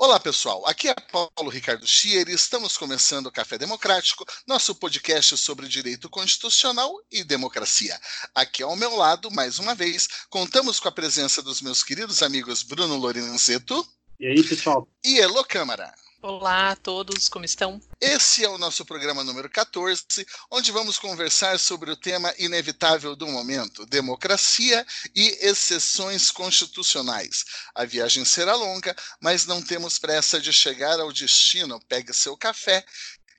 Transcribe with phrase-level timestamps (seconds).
[0.00, 5.36] Olá pessoal, aqui é Paulo Ricardo Schier e estamos começando o Café Democrático, nosso podcast
[5.36, 7.98] sobre direito constitucional e democracia.
[8.32, 12.62] Aqui ao meu lado, mais uma vez, contamos com a presença dos meus queridos amigos
[12.62, 13.84] Bruno Lorenzeto.
[14.20, 14.86] E aí pessoal?
[15.04, 15.92] E Elo Câmara.
[16.20, 17.80] Olá a todos, como estão?
[18.00, 20.04] Esse é o nosso programa número 14,
[20.50, 27.44] onde vamos conversar sobre o tema inevitável do momento: democracia e exceções constitucionais.
[27.72, 31.80] A viagem será longa, mas não temos pressa de chegar ao destino.
[31.88, 32.84] Pegue seu café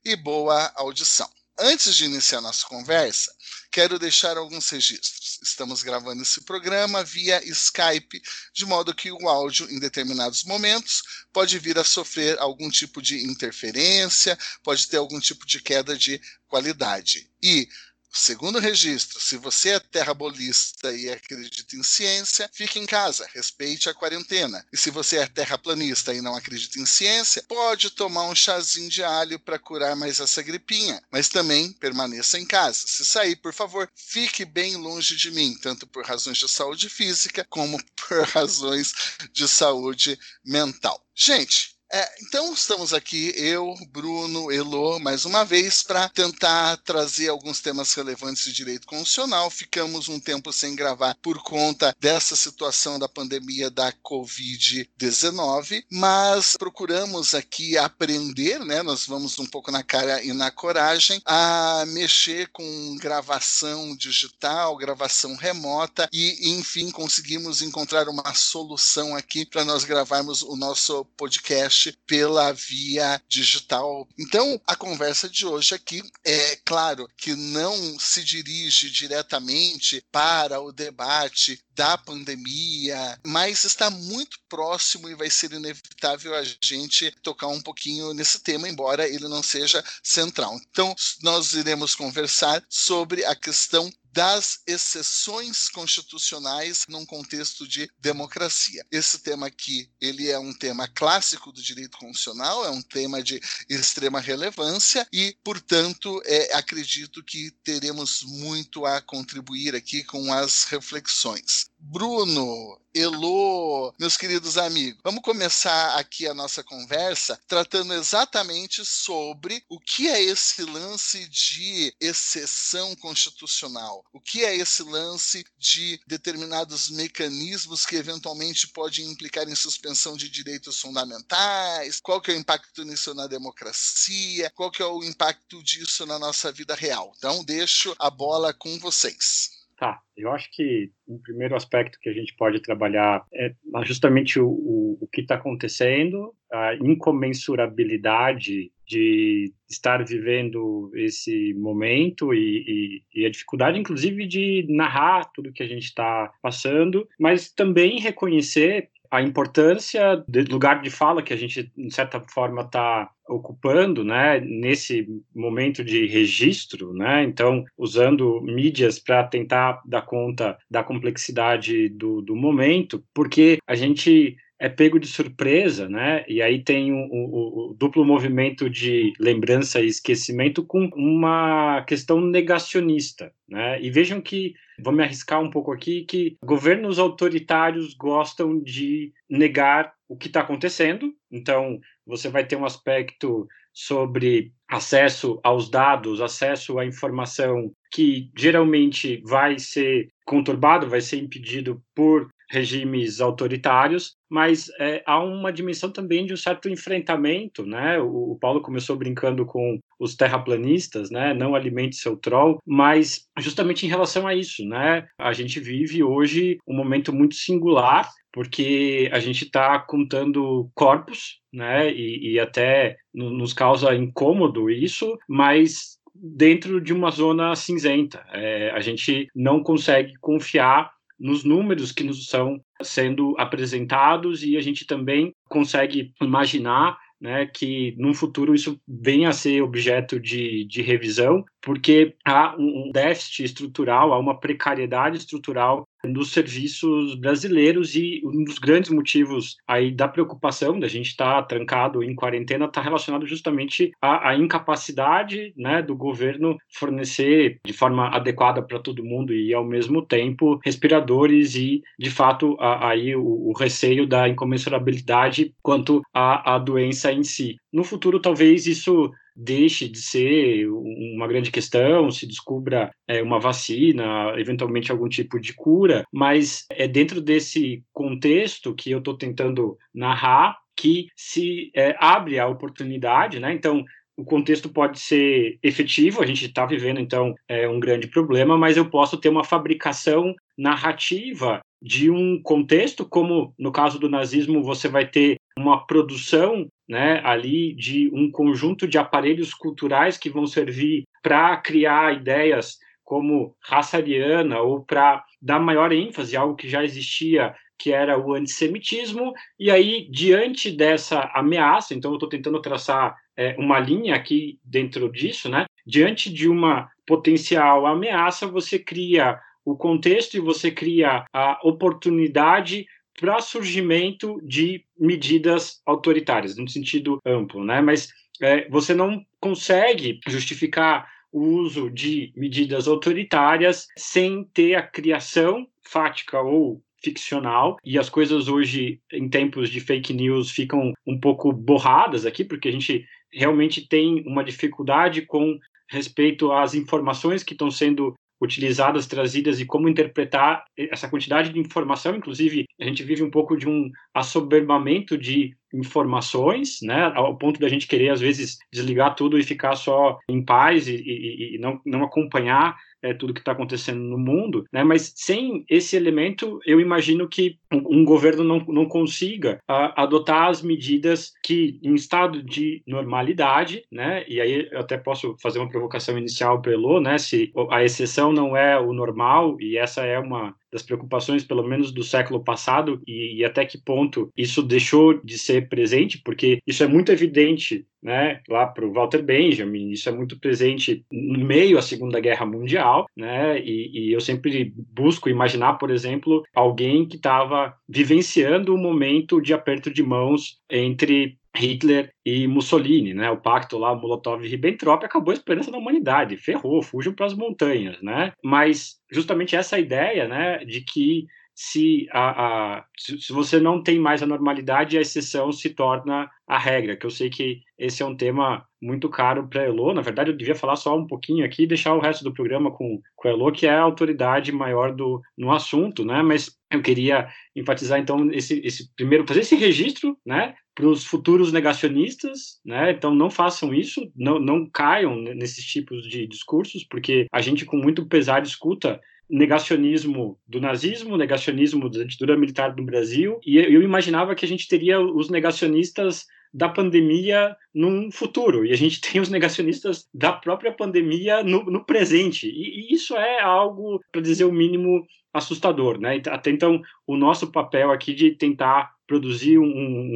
[0.05, 1.29] e boa audição.
[1.59, 3.35] Antes de iniciar nossa conversa,
[3.71, 5.39] quero deixar alguns registros.
[5.41, 8.21] Estamos gravando esse programa via Skype,
[8.53, 13.23] de modo que o áudio, em determinados momentos, pode vir a sofrer algum tipo de
[13.25, 17.29] interferência, pode ter algum tipo de queda de qualidade.
[17.41, 17.69] E
[18.11, 23.93] Segundo registro, se você é terrabolista e acredita em ciência, fique em casa, respeite a
[23.93, 24.65] quarentena.
[24.73, 29.03] E se você é terraplanista e não acredita em ciência, pode tomar um chazinho de
[29.03, 32.79] alho para curar mais essa gripinha, mas também permaneça em casa.
[32.87, 37.45] Se sair, por favor, fique bem longe de mim, tanto por razões de saúde física
[37.49, 38.93] como por razões
[39.31, 40.99] de saúde mental.
[41.15, 47.61] Gente, é, então estamos aqui, eu, Bruno, Elo, mais uma vez, para tentar trazer alguns
[47.61, 49.49] temas relevantes de direito constitucional.
[49.49, 57.33] Ficamos um tempo sem gravar por conta dessa situação da pandemia da Covid-19, mas procuramos
[57.33, 58.83] aqui aprender, né?
[58.83, 65.35] Nós vamos um pouco na cara e na coragem a mexer com gravação digital, gravação
[65.35, 72.51] remota e, enfim, conseguimos encontrar uma solução aqui para nós gravarmos o nosso podcast pela
[72.53, 74.07] via digital.
[74.17, 80.71] Então, a conversa de hoje aqui é claro que não se dirige diretamente para o
[80.71, 87.61] debate da pandemia, mas está muito próximo e vai ser inevitável a gente tocar um
[87.61, 90.59] pouquinho nesse tema, embora ele não seja central.
[90.69, 98.85] Então, nós iremos conversar sobre a questão das exceções constitucionais num contexto de democracia.
[98.91, 103.39] Esse tema aqui, ele é um tema clássico do direito constitucional, é um tema de
[103.69, 111.69] extrema relevância e, portanto, é, acredito que teremos muito a contribuir aqui com as reflexões.
[111.81, 119.79] Bruno, Elô, meus queridos amigos, vamos começar aqui a nossa conversa tratando exatamente sobre o
[119.79, 127.85] que é esse lance de exceção constitucional, o que é esse lance de determinados mecanismos
[127.85, 133.13] que eventualmente podem implicar em suspensão de direitos fundamentais, qual que é o impacto nisso
[133.13, 137.13] na democracia, qual que é o impacto disso na nossa vida real.
[137.17, 139.58] Então, deixo a bola com vocês.
[139.79, 143.53] Tá, eu acho que um primeiro aspecto que a gente pode trabalhar é
[143.85, 153.01] justamente o, o, o que está acontecendo, a incomensurabilidade de estar vivendo esse momento e,
[153.15, 158.01] e, e, a dificuldade, inclusive, de narrar tudo que a gente está passando, mas também
[158.01, 164.03] reconhecer a importância do lugar de fala que a gente, de certa forma, está ocupando,
[164.03, 171.89] né, nesse momento de registro, né, então usando mídias para tentar dar conta da complexidade
[171.89, 176.25] do, do momento, porque a gente é pego de surpresa, né?
[176.27, 182.19] E aí tem o, o, o, duplo movimento de lembrança e esquecimento com uma questão
[182.19, 183.81] negacionista, né?
[183.81, 189.93] E vejam que vou me arriscar um pouco aqui que governos autoritários gostam de negar
[190.09, 191.13] o que está acontecendo.
[191.31, 199.21] Então você vai ter um aspecto sobre acesso aos dados, acesso à informação que geralmente
[199.25, 206.25] vai ser conturbado, vai ser impedido por regimes autoritários, mas é, há uma dimensão também
[206.25, 207.99] de um certo enfrentamento, né?
[207.99, 211.33] O, o, Paulo começou brincando com os terraplanistas, né?
[211.33, 215.07] Não alimente seu troll, mas justamente em relação a isso, né?
[215.17, 221.91] A gente vive hoje um momento muito singular porque a gente está contando corpos, né,
[221.91, 228.25] e, e até nos causa incômodo isso, mas dentro de uma zona cinzenta.
[228.31, 234.61] É, a gente não consegue confiar nos números que nos são sendo apresentados e a
[234.61, 240.81] gente também consegue imaginar né, que no futuro isso venha a ser objeto de, de
[240.81, 248.43] revisão, porque há um déficit estrutural, há uma precariedade estrutural dos serviços brasileiros e um
[248.43, 253.25] dos grandes motivos aí da preocupação da gente estar tá trancado em quarentena está relacionado
[253.25, 259.53] justamente à, à, incapacidade né, do governo fornecer de forma adequada para todo mundo e
[259.53, 266.01] ao mesmo tempo respiradores e de fato a, aí o, o, receio da incomensurabilidade quanto
[266.13, 267.57] à, à doença em si.
[267.71, 274.33] No futuro talvez isso deixe de ser uma grande questão, se descubra é, uma vacina,
[274.37, 280.57] eventualmente algum tipo de cura, mas é dentro desse contexto que eu estou tentando narrar
[280.75, 283.53] que se é, abre a oportunidade, né?
[283.53, 283.83] Então,
[284.17, 288.75] o contexto pode ser efetivo, a gente está vivendo então é, um grande problema, mas
[288.75, 294.89] eu posso ter uma fabricação narrativa de um contexto, como no caso do nazismo você
[294.89, 301.03] vai ter uma produção né, ali de um conjunto de aparelhos culturais que vão servir
[301.21, 306.83] para criar ideias como raça ariana ou para dar maior ênfase a algo que já
[306.83, 309.33] existia, que era o antissemitismo.
[309.59, 315.11] E aí, diante dessa ameaça, então eu estou tentando traçar é, uma linha aqui dentro
[315.11, 315.65] disso, né?
[315.85, 322.85] Diante de uma potencial ameaça, você cria o contexto e você cria a oportunidade
[323.19, 327.81] para surgimento de medidas autoritárias, no sentido amplo, né?
[327.81, 328.09] Mas
[328.41, 336.41] é, você não consegue justificar o uso de medidas autoritárias sem ter a criação fática
[336.41, 342.25] ou ficcional e as coisas hoje em tempos de fake news ficam um pouco borradas
[342.25, 345.57] aqui porque a gente realmente tem uma dificuldade com
[345.89, 352.15] respeito às informações que estão sendo utilizadas, trazidas e como interpretar essa quantidade de informação.
[352.15, 357.67] Inclusive, a gente vive um pouco de um assoberbamento de informações, né, ao ponto da
[357.67, 361.79] gente querer, às vezes, desligar tudo e ficar só em paz e, e, e não,
[361.85, 364.83] não acompanhar é, tudo que está acontecendo no mundo, né?
[364.83, 370.61] Mas sem esse elemento, eu imagino que um, governo não, não consiga a, adotar as
[370.61, 374.23] medidas que, em estado de normalidade, né?
[374.27, 377.17] E aí eu até posso fazer uma provocação inicial pelo, né?
[377.17, 381.91] Se a exceção não é o normal e essa é uma das preocupações, pelo menos
[381.91, 386.83] do século passado, e, e, até que ponto isso deixou de ser presente, porque isso
[386.83, 391.77] é muito evidente né, lá para o Walter Benjamin, isso é muito presente no meio
[391.77, 397.17] à Segunda Guerra Mundial, né, e, e eu sempre busco imaginar, por exemplo, alguém que
[397.17, 403.29] estava vivenciando um momento de aperto de mãos entre Hitler e Mussolini, né?
[403.31, 408.31] O pacto lá, Molotov-Ribbentrop, acabou a esperança da humanidade, ferrou, fujam para as montanhas, né?
[408.43, 411.25] Mas justamente essa ideia, né, de que
[411.61, 416.57] se, a, a, se você não tem mais a normalidade, a exceção se torna a
[416.57, 419.93] regra, que eu sei que esse é um tema muito caro para a Elo.
[419.93, 422.71] Na verdade, eu devia falar só um pouquinho aqui e deixar o resto do programa
[422.71, 426.21] com, com a Elo, que é a autoridade maior do, no assunto, né?
[426.21, 430.55] Mas eu queria enfatizar, então, esse, esse primeiro, fazer esse registro, né?
[430.73, 432.91] Para os futuros negacionistas, né?
[432.91, 437.75] Então, não façam isso, não, não caiam nesses tipos de discursos, porque a gente, com
[437.75, 438.97] muito pesar, escuta
[439.29, 444.67] negacionismo do nazismo, negacionismo da ditadura militar do Brasil, e eu imaginava que a gente
[444.67, 450.71] teria os negacionistas da pandemia num futuro, e a gente tem os negacionistas da própria
[450.71, 456.19] pandemia no, no presente, e, e, isso é algo, para dizer o mínimo, assustador, né?
[456.27, 459.63] Até então, o nosso papel aqui de tentar produzir um,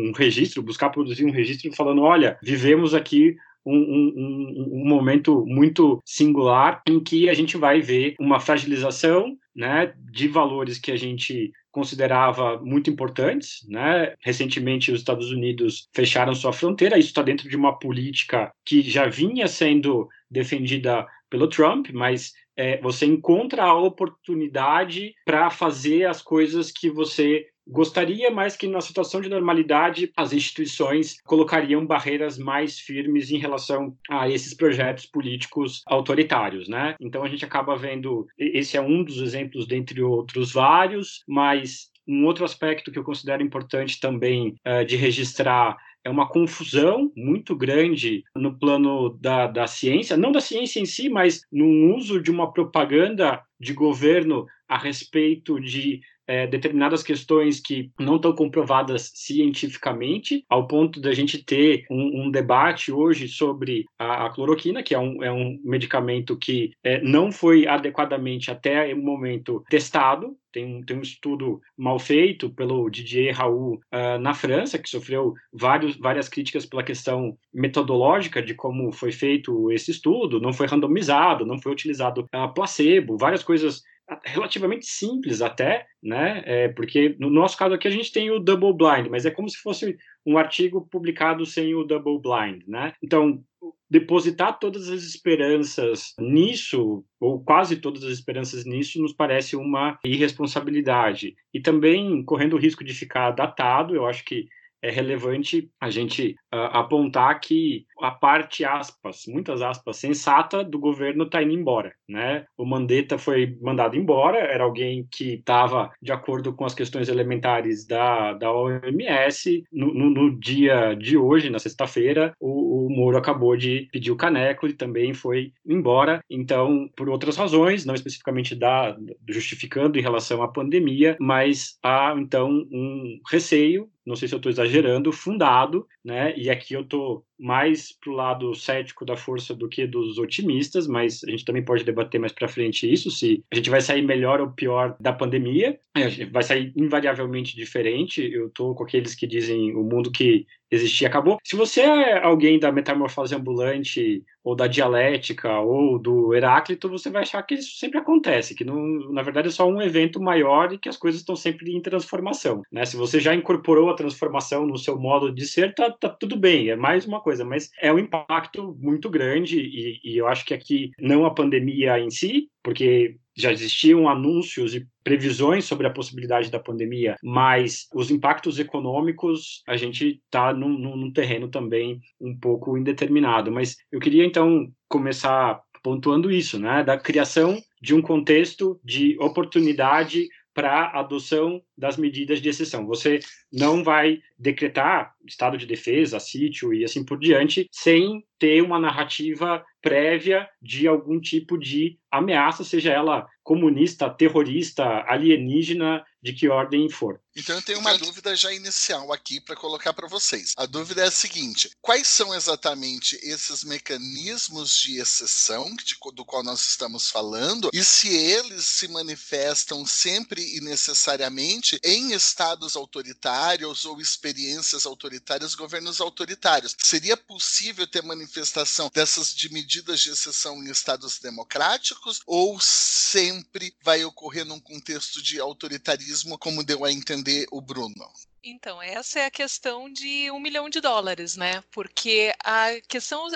[0.10, 6.02] um registro, buscar produzir um registro falando, olha, vivemos aqui um, um, um, momento muito
[6.06, 11.52] singular em que a gente vai ver uma fragilização né, de valores que a gente
[11.72, 13.66] considerava muito importantes.
[13.68, 14.14] Né?
[14.22, 19.08] Recentemente, os Estados Unidos fecharam sua fronteira, isso está dentro de uma política que já
[19.08, 26.72] vinha sendo defendida pelo Trump, mas é, você encontra a oportunidade para fazer as coisas
[26.72, 33.32] que você Gostaria mais que, na situação de normalidade, as instituições colocariam barreiras mais firmes
[33.32, 36.96] em relação a esses projetos políticos autoritários, né?
[37.00, 42.26] Então a gente acaba vendo, esse é um dos exemplos dentre outros vários, mas um
[42.26, 48.24] outro aspecto que eu considero importante também uh, de registrar é uma confusão muito grande
[48.36, 52.52] no plano da, da ciência, não da ciência em si, mas no uso de uma
[52.52, 60.68] propaganda de governo a respeito de é, determinadas questões que não estão comprovadas cientificamente, ao
[60.68, 65.24] ponto da gente ter um, um debate hoje sobre a, a, cloroquina, que é um,
[65.24, 71.02] é um medicamento que é, não foi adequadamente até o momento testado, tem, tem, um
[71.02, 76.84] estudo mal feito pelo Didier Raoult uh, na França, que sofreu vários, várias críticas pela
[76.84, 82.54] questão metodológica de como foi feito esse estudo, não foi randomizado, não foi utilizado uh,
[82.54, 83.82] placebo, várias coisas
[84.26, 86.44] relativamente simples até, né?
[86.46, 89.50] É, porque no nosso caso aqui a gente tem o double blind, mas é como
[89.50, 92.94] se fosse um artigo publicado sem o double blind, né?
[93.02, 93.44] Então
[93.90, 101.36] depositar todas as esperanças nisso ou quase todas as esperanças nisso nos parece uma irresponsabilidade
[101.54, 104.48] e também correndo o risco de ficar datado, eu acho que
[104.84, 111.24] é relevante a gente uh, apontar que a parte aspas, muitas aspas, sensata do governo
[111.24, 112.46] está indo embora, né?
[112.58, 117.88] O Mandetta foi mandado embora, era alguém que estava de acordo com as questões elementares
[117.88, 119.64] da, da OMS.
[119.72, 124.18] No, no, no dia de hoje, na sexta-feira, o, o Moro acabou de pedir o
[124.18, 126.22] caneco e também foi embora.
[126.30, 128.98] Então, por outras razões, não especificamente da
[129.30, 134.52] justificando em relação à pandemia, mas há então um receio não sei se eu estou
[134.52, 136.36] exagerando, fundado, né?
[136.38, 140.88] E aqui eu estou mais para o lado cético da força do que dos otimistas,
[140.88, 144.02] mas a gente também pode debater mais para frente isso, se a gente vai sair
[144.02, 145.78] melhor ou pior da pandemia,
[146.10, 148.22] gente vai sair invariavelmente diferente.
[148.22, 151.38] Eu estou com aqueles que dizem o mundo que existia acabou.
[151.44, 157.22] Se você é alguém da metamorfose ambulante ou da dialética ou do Heráclito, você vai
[157.22, 160.78] achar que isso sempre acontece, que não, na verdade é só um evento maior e
[160.78, 162.64] que as coisas estão sempre em transformação.
[162.72, 162.86] Né?
[162.86, 166.70] Se você já incorporou a transformação no seu modo de ser, tá, tá tudo bem,
[166.70, 170.54] é mais uma coisa, mas é um impacto muito grande e, e eu acho que
[170.54, 176.52] aqui não a pandemia em si, porque já existiam anúncios e previsões sobre a possibilidade
[176.52, 182.78] da pandemia, mas os impactos econômicos a gente está num, num, terreno também um pouco
[182.78, 183.52] indeterminado.
[183.52, 190.30] Mas eu queria então começar pontuando isso, né, da criação de um contexto de oportunidade
[190.54, 192.86] para adoção das medidas de exceção.
[192.86, 193.20] Você
[193.52, 199.64] não vai decretar estado de defesa, sítio e assim por diante, sem ter uma narrativa
[199.82, 207.20] prévia de algum tipo de ameaça, seja ela comunista, terrorista, alienígena, de que ordem for.
[207.36, 210.54] Então eu tenho uma dúvida já inicial aqui para colocar para vocês.
[210.56, 216.44] A dúvida é a seguinte: quais são exatamente esses mecanismos de exceção de, do qual
[216.44, 224.00] nós estamos falando e se eles se manifestam sempre e necessariamente em estados autoritários ou
[224.00, 226.76] experiências autoritárias, governos autoritários?
[226.78, 234.06] Seria possível ter manifestação dessas de medidas de exceção em estados democráticos ou sempre vai
[234.06, 238.12] ocorrer num contexto de autoritarismo, como deu a entender o Bruno?
[238.44, 241.64] Então, essa é a questão de um milhão de dólares, né?
[241.72, 243.28] Porque a questão.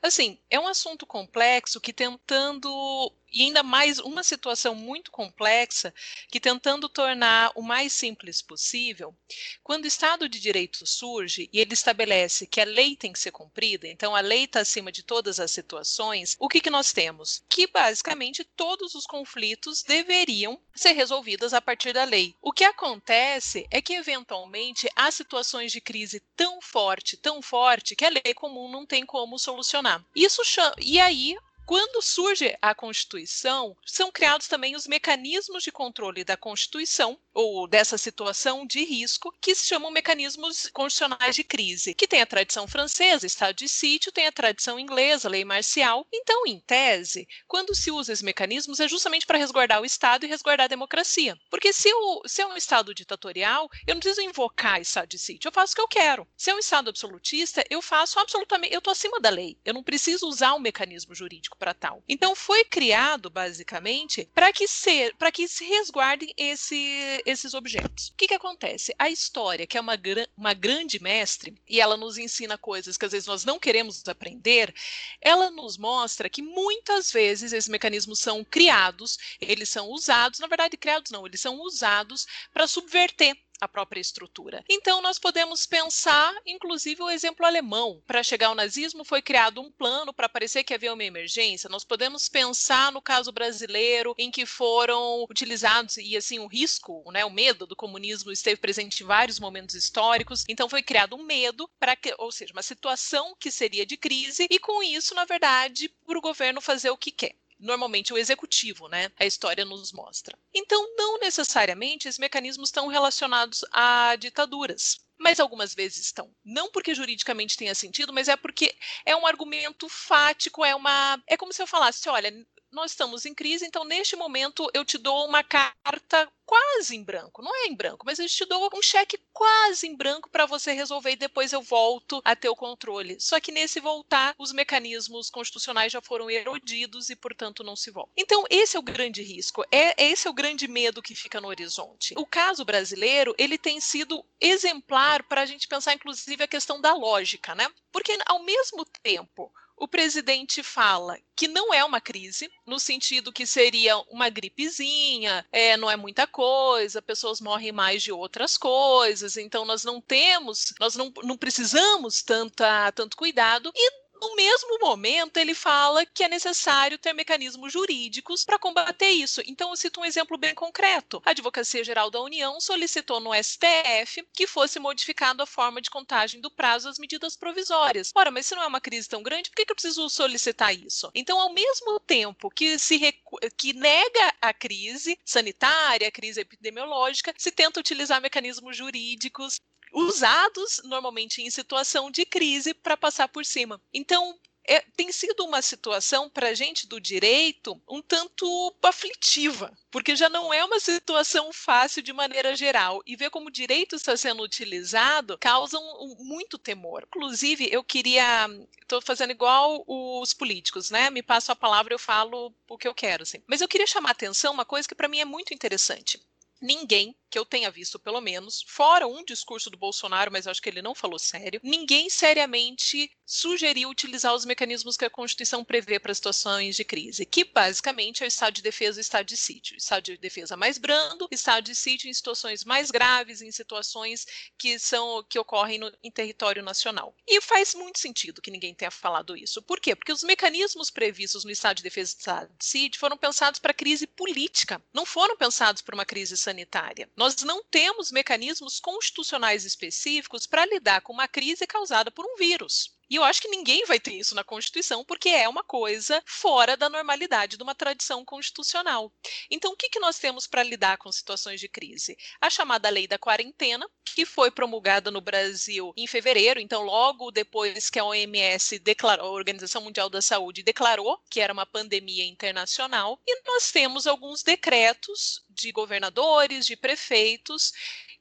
[0.00, 5.92] Assim, é um assunto complexo que tentando e ainda mais uma situação muito complexa
[6.30, 9.14] que tentando tornar o mais simples possível,
[9.62, 13.32] quando o Estado de Direito surge e ele estabelece que a lei tem que ser
[13.32, 17.42] cumprida, então a lei está acima de todas as situações, o que, que nós temos?
[17.48, 22.34] Que basicamente todos os conflitos deveriam ser resolvidos a partir da lei.
[22.40, 28.04] O que acontece é que eventualmente há situações de crise tão forte, tão forte, que
[28.04, 30.04] a lei comum não tem como solucionar.
[30.14, 30.42] Isso.
[30.78, 37.18] E aí quando surge a Constituição, são criados também os mecanismos de controle da Constituição,
[37.32, 42.26] ou dessa situação de risco, que se chamam mecanismos constitucionais de crise, que tem a
[42.26, 46.06] tradição francesa, estado de sítio, tem a tradição inglesa, lei marcial.
[46.12, 50.28] Então, em tese, quando se usa esses mecanismos, é justamente para resguardar o Estado e
[50.28, 51.36] resguardar a democracia.
[51.50, 51.90] Porque se,
[52.26, 55.76] se é um Estado ditatorial, eu não preciso invocar estado de sítio, eu faço o
[55.76, 56.28] que eu quero.
[56.36, 59.82] Se é um Estado absolutista, eu faço absolutamente, eu estou acima da lei, eu não
[59.82, 62.02] preciso usar um mecanismo jurídico para tal.
[62.08, 68.08] Então foi criado basicamente para que ser, para que se resguardem esse, esses objetos.
[68.08, 68.94] O que, que acontece?
[68.98, 69.98] A história, que é uma,
[70.36, 74.74] uma grande mestre e ela nos ensina coisas que às vezes nós não queremos aprender,
[75.20, 80.76] ela nos mostra que muitas vezes esses mecanismos são criados, eles são usados, na verdade
[80.76, 84.64] criados não, eles são usados para subverter a própria estrutura.
[84.68, 88.02] Então, nós podemos pensar, inclusive, o exemplo alemão.
[88.06, 91.68] Para chegar ao nazismo, foi criado um plano para parecer que havia uma emergência.
[91.68, 97.24] Nós podemos pensar no caso brasileiro, em que foram utilizados, e assim, o risco, né,
[97.24, 100.44] o medo do comunismo esteve presente em vários momentos históricos.
[100.48, 104.46] Então, foi criado um medo, para que, ou seja, uma situação que seria de crise,
[104.50, 108.88] e com isso, na verdade, para o governo fazer o que quer normalmente o executivo,
[108.88, 109.10] né?
[109.18, 110.38] A história nos mostra.
[110.52, 116.34] Então, não necessariamente esses mecanismos estão relacionados a ditaduras mas algumas vezes estão.
[116.44, 121.22] Não porque juridicamente tenha sentido, mas é porque é um argumento fático, é uma.
[121.26, 122.32] É como se eu falasse: olha,
[122.74, 127.42] nós estamos em crise, então neste momento eu te dou uma carta quase em branco,
[127.42, 130.72] não é em branco, mas eu te dou um cheque quase em branco para você
[130.72, 133.18] resolver e depois eu volto a ter o controle.
[133.18, 138.12] Só que nesse voltar, os mecanismos constitucionais já foram erodidos e, portanto, não se volta.
[138.16, 141.48] Então, esse é o grande risco, é esse é o grande medo que fica no
[141.48, 142.14] horizonte.
[142.16, 146.94] O caso brasileiro, ele tem sido exemplar para a gente pensar, inclusive, a questão da
[146.94, 147.68] lógica, né?
[147.92, 153.44] Porque ao mesmo tempo o presidente fala que não é uma crise, no sentido que
[153.44, 159.64] seria uma gripezinha, é, não é muita coisa, pessoas morrem mais de outras coisas, então
[159.64, 165.54] nós não temos, nós não, não precisamos tanta, tanto cuidado, e no mesmo momento, ele
[165.54, 169.42] fala que é necessário ter mecanismos jurídicos para combater isso.
[169.46, 171.22] Então, eu cito um exemplo bem concreto.
[171.24, 176.40] A Advocacia Geral da União solicitou no STF que fosse modificada a forma de contagem
[176.40, 178.10] do prazo das medidas provisórias.
[178.14, 181.10] Ora, mas se não é uma crise tão grande, por que, eu preciso solicitar isso?
[181.14, 183.14] Então, ao mesmo tempo que se
[183.56, 189.60] que nega a crise sanitária, a crise epidemiológica, se tenta utilizar mecanismos jurídicos
[189.94, 193.80] usados normalmente em situação de crise para passar por cima.
[193.92, 200.16] Então, é, tem sido uma situação para a gente do direito um tanto aflitiva, porque
[200.16, 203.02] já não é uma situação fácil de maneira geral.
[203.06, 207.04] E ver como o direito está sendo utilizado causa um, um, muito temor.
[207.06, 208.48] Inclusive, eu queria.
[208.80, 211.10] Estou fazendo igual os políticos, né?
[211.10, 213.22] Me passo a palavra, eu falo o que eu quero.
[213.22, 213.42] Assim.
[213.46, 216.20] Mas eu queria chamar a atenção uma coisa que para mim é muito interessante.
[216.60, 220.68] Ninguém que eu tenha visto, pelo menos, fora um discurso do Bolsonaro, mas acho que
[220.68, 226.14] ele não falou sério, ninguém seriamente sugeriu utilizar os mecanismos que a Constituição prevê para
[226.14, 229.76] situações de crise, que basicamente é o estado de defesa e o estado de sítio.
[229.76, 234.26] Estado de defesa mais brando, estado de sítio em situações mais graves, em situações
[234.56, 237.16] que são que ocorrem no, em território nacional.
[237.26, 239.60] E faz muito sentido que ninguém tenha falado isso.
[239.60, 239.96] Por quê?
[239.96, 243.74] Porque os mecanismos previstos no estado de defesa e estado de sítio foram pensados para
[243.74, 247.08] crise política, não foram pensados para uma crise sanitária.
[247.16, 252.94] Nós não temos mecanismos constitucionais específicos para lidar com uma crise causada por um vírus.
[253.08, 256.76] E eu acho que ninguém vai ter isso na Constituição, porque é uma coisa fora
[256.76, 259.12] da normalidade de uma tradição constitucional.
[259.50, 262.16] Então, o que, que nós temos para lidar com situações de crise?
[262.40, 267.90] A chamada Lei da Quarentena, que foi promulgada no Brasil em fevereiro, então, logo depois
[267.90, 273.20] que a OMS declarou, a Organização Mundial da Saúde declarou que era uma pandemia internacional,
[273.26, 277.72] e nós temos alguns decretos de governadores, de prefeitos,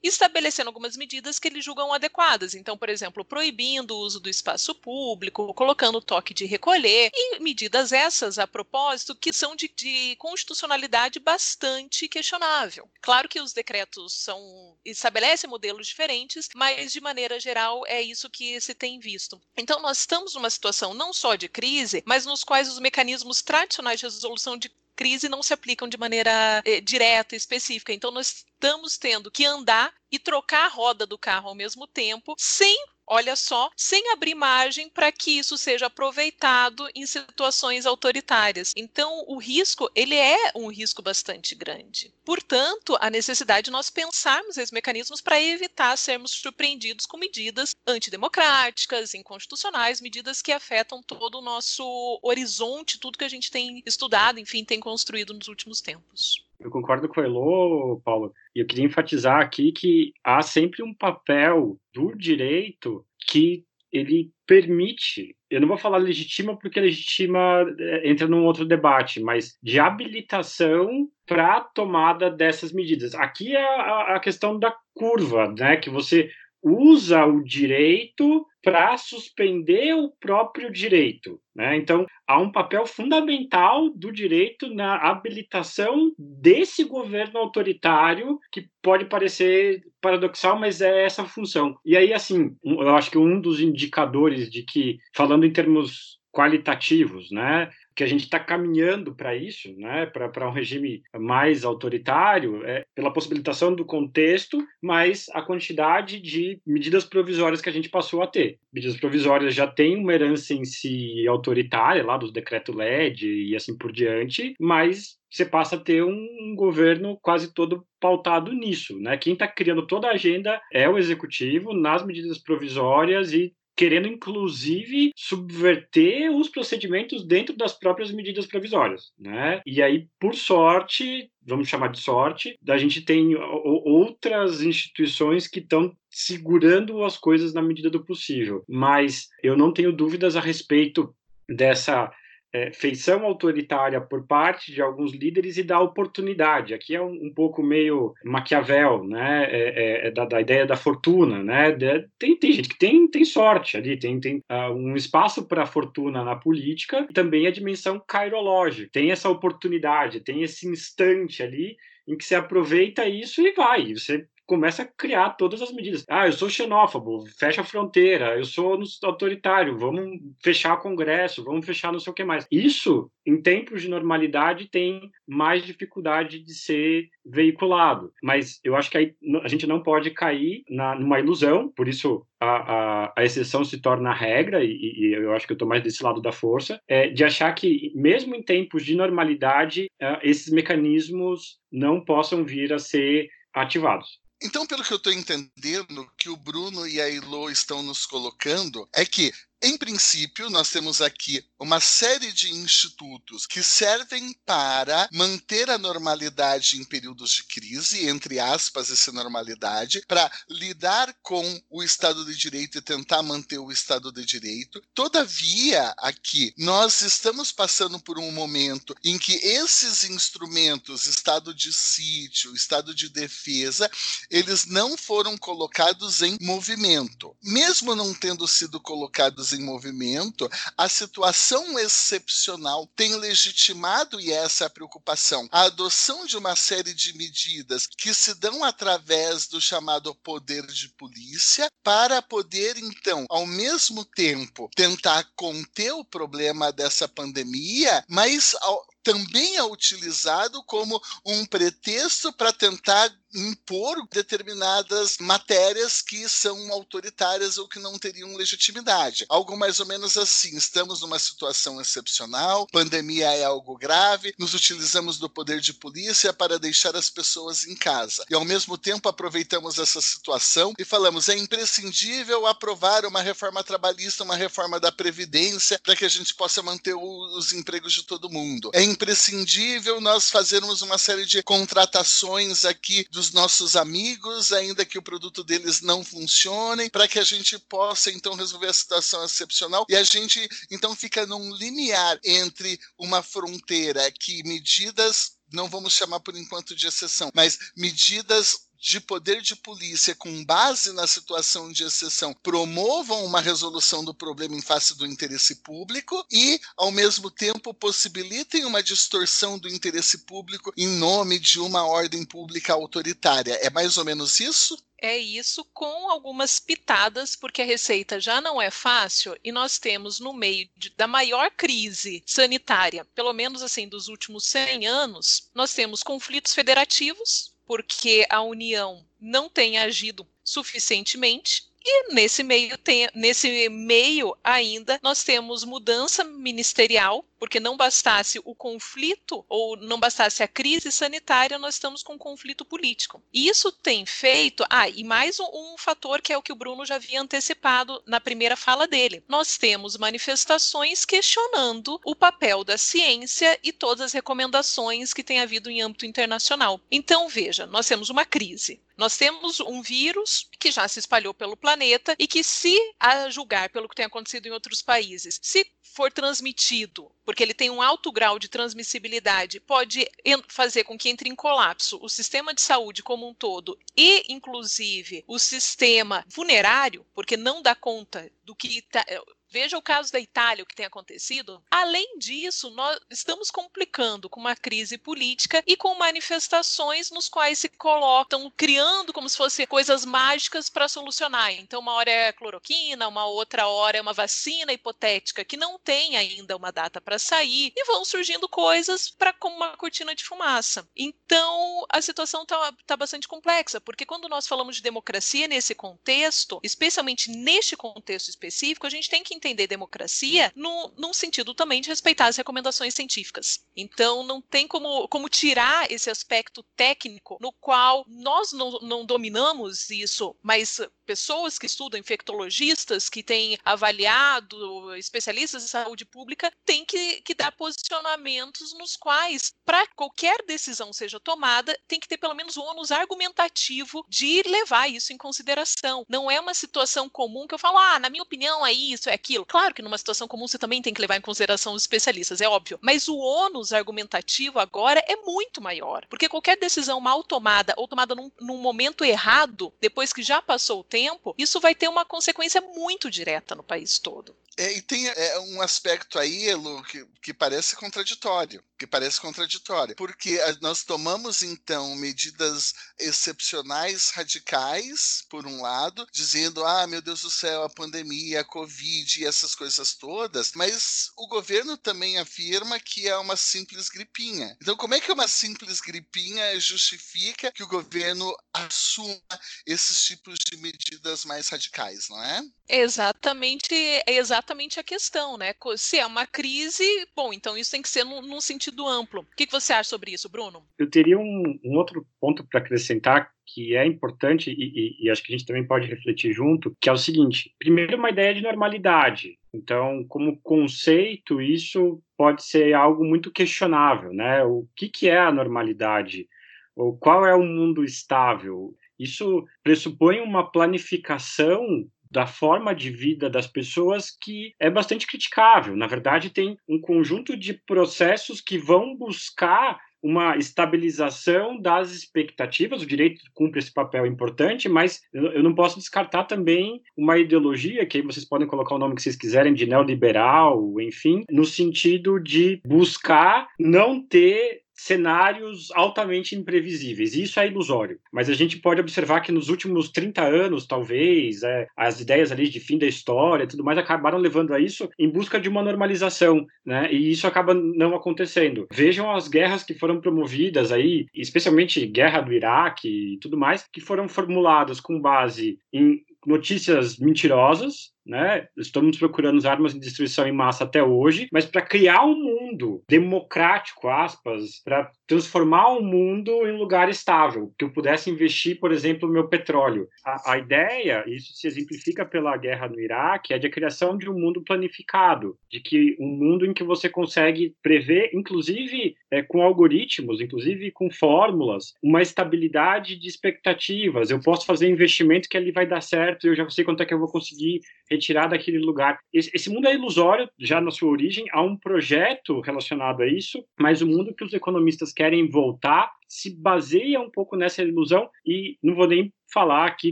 [0.04, 2.54] estabelecendo algumas medidas que eles julgam adequadas.
[2.54, 7.94] Então, por exemplo, proibindo o uso do espaço público, colocando toque de recolher, e medidas
[7.94, 12.90] essas, a propósito, que são de, de constitucionalidade bastante questionável.
[13.02, 18.60] Claro que os decretos são estabelecem modelos diferentes, mas de maneira geral é isso que
[18.60, 19.42] se tem visto.
[19.56, 24.00] Então, nós estamos numa situação não só de crise, mas nos quais os mecanismos tradicionais
[24.00, 27.94] de resolução de crise não se aplicam de maneira eh, direta, específica.
[27.94, 32.36] Então, nós estamos tendo que andar e trocar a roda do carro ao mesmo tempo,
[32.38, 38.74] sem olha só, sem abrir margem para que isso seja aproveitado em situações autoritárias.
[38.76, 42.14] Então, o risco, ele é um risco bastante grande.
[42.26, 49.14] Portanto, a necessidade de nós pensarmos esses mecanismos para evitar sermos surpreendidos com medidas antidemocráticas,
[49.14, 54.64] inconstitucionais, medidas que afetam todo o nosso horizonte, tudo que a gente tem estudado, enfim,
[54.64, 56.44] tem construído nos últimos tempos.
[56.64, 60.94] Eu concordo com o Elô, Paulo, e eu queria enfatizar aqui que há sempre um
[60.94, 68.28] papel do direito que ele permite, eu não vou falar legitima porque legitima é, entra
[68.28, 73.14] num outro debate, mas de habilitação para a tomada dessas medidas.
[73.14, 76.30] Aqui é a, a questão da curva, né, que você
[76.64, 81.38] usa o direito para suspender o próprio direito.
[81.54, 81.76] Né?
[81.76, 89.84] Então, há um papel fundamental do direito na habilitação desse governo autoritário, que pode parecer
[90.02, 91.76] paradoxal, mas é essa função.
[91.86, 97.30] E aí, assim, eu acho que um dos indicadores de que, falando em termos qualitativos,
[97.32, 97.70] né?
[97.96, 103.14] Que a gente está caminhando para isso, né, para um regime mais autoritário, é, pela
[103.14, 108.58] possibilitação do contexto, mas a quantidade de medidas provisórias que a gente passou a ter.
[108.72, 113.78] Medidas provisórias já têm uma herança em si autoritária, lá dos decretos LED e assim
[113.78, 119.18] por diante, mas você passa a ter um governo quase todo pautado nisso, né?
[119.18, 125.12] Quem está criando toda a agenda é o executivo nas medidas provisórias e querendo inclusive
[125.16, 129.62] subverter os procedimentos dentro das próprias medidas provisórias, né?
[129.66, 135.96] E aí, por sorte, vamos chamar de sorte, a gente tem outras instituições que estão
[136.10, 138.64] segurando as coisas na medida do possível.
[138.68, 141.14] Mas eu não tenho dúvidas a respeito
[141.50, 142.12] dessa
[142.54, 146.74] é, feição autoritária por parte de alguns líderes e da oportunidade.
[146.74, 149.46] Aqui é um, um pouco meio Maquiavel, né?
[149.46, 151.72] É, é, é da, da, ideia da fortuna, né?
[151.72, 155.66] De, tem, tem, gente que tem, tem sorte ali, tem, tem uh, um espaço para
[155.66, 158.90] fortuna na política, também a dimensão cairológica.
[158.94, 161.76] Tem essa oportunidade, tem esse instante ali
[162.08, 163.94] em que você aproveita isso e vai.
[163.94, 166.04] Você começa a criar todas as medidas.
[166.10, 171.66] Ah, eu sou xenófobo, fecha a fronteira, eu sou autoritário, vamos fechar o Congresso, vamos
[171.66, 172.46] fechar não sei o que mais.
[172.52, 178.12] Isso, em tempos de normalidade, tem mais dificuldade de ser veiculado.
[178.22, 182.26] Mas eu acho que aí a gente não pode cair na, numa ilusão, por isso
[182.40, 185.68] a, a, a exceção se torna a regra, e, e eu acho que eu estou
[185.68, 190.20] mais desse lado da força, é, de achar que, mesmo em tempos de normalidade, uh,
[190.22, 194.23] esses mecanismos não possam vir a ser ativados.
[194.44, 198.88] Então, pelo que eu estou entendendo, que o Bruno e a Ilo estão nos colocando
[198.94, 199.32] é que
[199.64, 206.78] em princípio, nós temos aqui uma série de institutos que servem para manter a normalidade
[206.78, 212.78] em períodos de crise, entre aspas, essa normalidade, para lidar com o Estado de Direito
[212.78, 214.82] e tentar manter o Estado de Direito.
[214.94, 222.54] Todavia, aqui, nós estamos passando por um momento em que esses instrumentos, Estado de sítio,
[222.54, 223.90] Estado de defesa,
[224.30, 227.34] eles não foram colocados em movimento.
[227.42, 234.68] Mesmo não tendo sido colocados em movimento, a situação excepcional tem legitimado, e essa é
[234.68, 240.14] a preocupação, a adoção de uma série de medidas que se dão através do chamado
[240.16, 248.04] poder de polícia, para poder, então, ao mesmo tempo, tentar conter o problema dessa pandemia,
[248.08, 256.72] mas ao, também é utilizado como um pretexto para tentar impor determinadas matérias que são
[256.72, 259.26] autoritárias ou que não teriam legitimidade.
[259.30, 265.18] Algo mais ou menos assim: estamos numa situação excepcional, pandemia é algo grave, nos utilizamos
[265.18, 268.26] do poder de polícia para deixar as pessoas em casa.
[268.30, 274.24] E ao mesmo tempo aproveitamos essa situação e falamos: é imprescindível aprovar uma reforma trabalhista,
[274.24, 278.72] uma reforma da Previdência, para que a gente possa manter os empregos de todo mundo.
[278.74, 285.44] É imprescindível nós fazermos uma série de contratações aqui nossos amigos, ainda que o produto
[285.44, 289.86] deles não funcione, para que a gente possa então resolver a situação excepcional.
[289.90, 296.20] E a gente então fica num limiar entre uma fronteira que medidas não vamos chamar
[296.20, 301.86] por enquanto de exceção, mas medidas de poder de polícia com base na situação de
[301.86, 307.74] exceção promovam uma resolução do problema em face do interesse público e, ao mesmo tempo,
[307.74, 313.54] possibilitem uma distorção do interesse público em nome de uma ordem pública autoritária.
[313.62, 314.78] É mais ou menos isso?
[315.04, 320.18] É isso com algumas pitadas, porque a receita já não é fácil e nós temos
[320.22, 325.74] no meio de, da maior crise sanitária, pelo menos assim dos últimos 100 anos, nós
[325.74, 333.68] temos conflitos federativos, porque a União não tem agido suficientemente e nesse meio, tem, nesse
[333.68, 340.48] meio ainda nós temos mudança ministerial, porque não bastasse o conflito ou não bastasse a
[340.48, 343.22] crise sanitária, nós estamos com um conflito político.
[343.34, 344.64] E isso tem feito.
[344.70, 348.02] Ah, e mais um, um fator que é o que o Bruno já havia antecipado
[348.08, 349.26] na primeira fala dele.
[349.28, 355.70] Nós temos manifestações questionando o papel da ciência e todas as recomendações que tem havido
[355.70, 356.80] em âmbito internacional.
[356.90, 358.80] Então, veja, nós temos uma crise.
[358.96, 363.70] Nós temos um vírus que já se espalhou pelo planeta e que, se a julgar
[363.70, 368.12] pelo que tem acontecido em outros países, se for transmitido, porque ele tem um alto
[368.12, 370.10] grau de transmissibilidade, pode
[370.48, 375.24] fazer com que entre em colapso o sistema de saúde como um todo e, inclusive,
[375.28, 379.06] o sistema funerário, porque não dá conta do que tá,
[379.54, 381.64] Veja o caso da Itália, o que tem acontecido.
[381.70, 387.70] Além disso, nós estamos complicando com uma crise política e com manifestações nos quais se
[387.70, 391.52] colocam, criando como se fossem coisas mágicas para solucionar.
[391.52, 396.18] Então, uma hora é cloroquina, uma outra hora é uma vacina hipotética que não tem
[396.18, 400.90] ainda uma data para sair, e vão surgindo coisas para como uma cortina de fumaça.
[400.96, 406.60] Então, a situação está tá bastante complexa, porque quando nós falamos de democracia nesse contexto,
[406.64, 411.90] especialmente neste contexto específico, a gente tem que entender democracia no, num sentido também de
[411.90, 413.66] respeitar as recomendações científicas.
[413.76, 419.90] Então, não tem como, como tirar esse aspecto técnico no qual nós não, não dominamos
[419.90, 427.22] isso, mas pessoas que estudam, infectologistas que têm avaliado, especialistas em saúde pública, têm que,
[427.22, 432.58] que dar posicionamentos nos quais, para qualquer decisão seja tomada, tem que ter pelo menos
[432.58, 436.06] um ônus argumentativo de levar isso em consideração.
[436.08, 439.14] Não é uma situação comum que eu falo, ah, na minha opinião é isso, é
[439.14, 439.33] aquilo.
[439.46, 442.48] Claro que numa situação comum você também tem que levar em consideração os especialistas, é
[442.48, 442.78] óbvio.
[442.82, 448.14] Mas o ônus argumentativo agora é muito maior, porque qualquer decisão mal tomada ou tomada
[448.14, 452.62] num, num momento errado, depois que já passou o tempo, isso vai ter uma consequência
[452.62, 454.36] muito direta no país todo.
[454.58, 459.96] É, e tem é, um aspecto aí, Elu, que, que parece contraditório, que parece contraditório,
[459.96, 467.32] porque nós tomamos então medidas excepcionais, radicais, por um lado, dizendo, ah, meu Deus do
[467.32, 473.08] céu, a pandemia, a Covid e essas coisas todas, mas o governo também afirma que
[473.08, 474.56] é uma simples gripinha.
[474.62, 479.20] Então, como é que uma simples gripinha justifica que o governo assuma
[479.66, 482.44] esses tipos de medidas mais radicais, não é?
[482.68, 484.14] Exatamente, é
[484.44, 485.54] exatamente a questão, né?
[485.78, 486.84] Se é uma crise,
[487.16, 489.22] bom, então isso tem que ser num, num sentido amplo.
[489.22, 490.64] O que, que, você acha sobre isso, Bruno?
[490.78, 495.24] Eu teria um, um outro ponto para acrescentar que é importante e, e, e, acho
[495.24, 498.42] que a gente também pode refletir junto, que é o seguinte: primeiro, uma ideia de
[498.42, 499.38] normalidade.
[499.54, 504.44] Então, como conceito, isso pode ser algo muito questionável, né?
[504.44, 506.28] O que, que é a normalidade?
[506.76, 508.76] Ou qual é o mundo estável?
[508.98, 515.76] Isso pressupõe uma planificação da forma de vida das pessoas que é bastante criticável.
[515.76, 522.82] Na verdade, tem um conjunto de processos que vão buscar uma estabilização das expectativas.
[522.82, 527.98] O direito cumpre esse papel importante, mas eu não posso descartar também uma ideologia, que
[527.98, 532.62] aí vocês podem colocar o nome que vocês quiserem, de neoliberal, enfim, no sentido de
[532.66, 537.16] buscar não ter cenários altamente imprevisíveis.
[537.16, 538.00] Isso é ilusório.
[538.12, 542.50] Mas a gente pode observar que nos últimos 30 anos, talvez, é, as ideias ali
[542.50, 546.46] de fim da história tudo mais acabaram levando a isso em busca de uma normalização,
[546.66, 546.92] né?
[546.92, 548.68] E isso acaba não acontecendo.
[548.72, 553.82] Vejam as guerras que foram promovidas aí, especialmente guerra do Iraque e tudo mais, que
[553.82, 558.48] foram formuladas com base em notícias mentirosas, né?
[558.58, 563.88] Estamos procurando armas de destruição em massa até hoje, mas para criar um mundo democrático,
[563.88, 569.08] aspas, para transformar o um mundo em lugar estável, que eu pudesse investir, por exemplo,
[569.08, 569.88] no meu petróleo.
[570.06, 574.10] A, a, ideia, isso se exemplifica pela guerra no Iraque, é de a criação de
[574.10, 579.42] um mundo planificado, de que um mundo em que você consegue prever, inclusive é, com
[579.42, 584.10] algoritmos, inclusive com fórmulas, uma estabilidade de expectativas.
[584.10, 586.94] Eu posso fazer investimento que ali vai dar certo, eu já sei quanto é que
[586.94, 587.62] eu vou conseguir
[587.94, 589.00] retirar daquele lugar.
[589.14, 593.82] Esse, mundo é ilusório, já na sua origem, há um projeto relacionado a isso, mas
[593.82, 598.76] o mundo que os economistas querem voltar se baseia um pouco nessa ilusão e não
[598.76, 599.92] vou nem falar aqui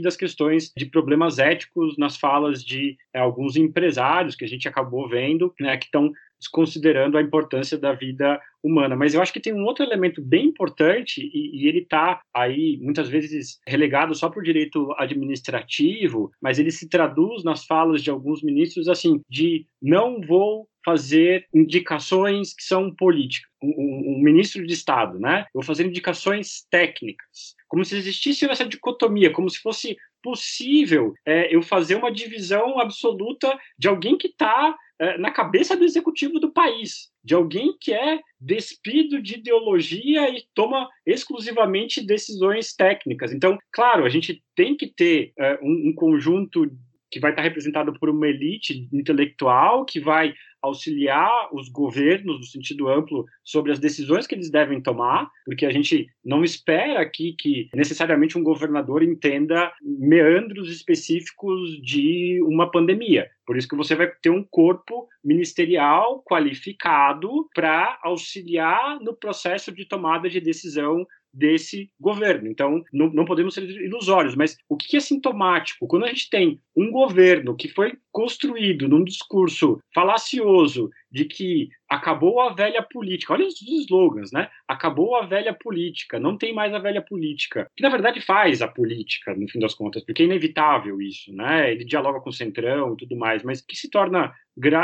[0.00, 5.08] das questões de problemas éticos nas falas de é, alguns empresários que a gente acabou
[5.08, 8.94] vendo, né, que estão desconsiderando a importância da vida humana.
[8.94, 12.78] Mas eu acho que tem um outro elemento bem importante e, e ele está aí
[12.80, 18.10] muitas vezes relegado só para o direito administrativo, mas ele se traduz nas falas de
[18.10, 23.50] alguns ministros assim de não vou fazer indicações que são políticas.
[23.62, 25.42] Um, um, ministro de Estado, né?
[25.42, 31.54] Eu vou fazer indicações técnicas, como se existisse essa dicotomia, como se fosse possível é,
[31.54, 36.52] eu fazer uma divisão absoluta de alguém que está é, na cabeça do executivo do
[36.52, 43.32] país, de alguém que é despido de ideologia e toma exclusivamente decisões técnicas.
[43.32, 46.70] Então, claro, a gente tem que ter é, um, um conjunto
[47.10, 52.88] que vai estar representado por uma elite intelectual que vai auxiliar os governos, no sentido
[52.88, 57.68] amplo, sobre as decisões que eles devem tomar, porque a gente não espera aqui que
[57.74, 63.28] necessariamente um governador entenda meandros específicos de uma pandemia.
[63.44, 69.84] Por isso que você vai ter um corpo ministerial qualificado para auxiliar no processo de
[69.84, 72.48] tomada de decisão desse governo.
[72.48, 75.86] Então, não, não, podemos ser ilusórios, mas o que é sintomático?
[75.86, 82.40] Quando a gente tem um governo que foi construído num discurso falacioso de que acabou
[82.40, 83.34] a velha política.
[83.34, 84.48] Olha os slogans, né?
[84.66, 87.70] Acabou a velha política, não tem mais a velha política.
[87.76, 91.70] Que na verdade faz a política, no fim das contas, porque é inevitável isso, né?
[91.70, 94.32] Ele dialoga com o Centrão e tudo mais, mas que se torna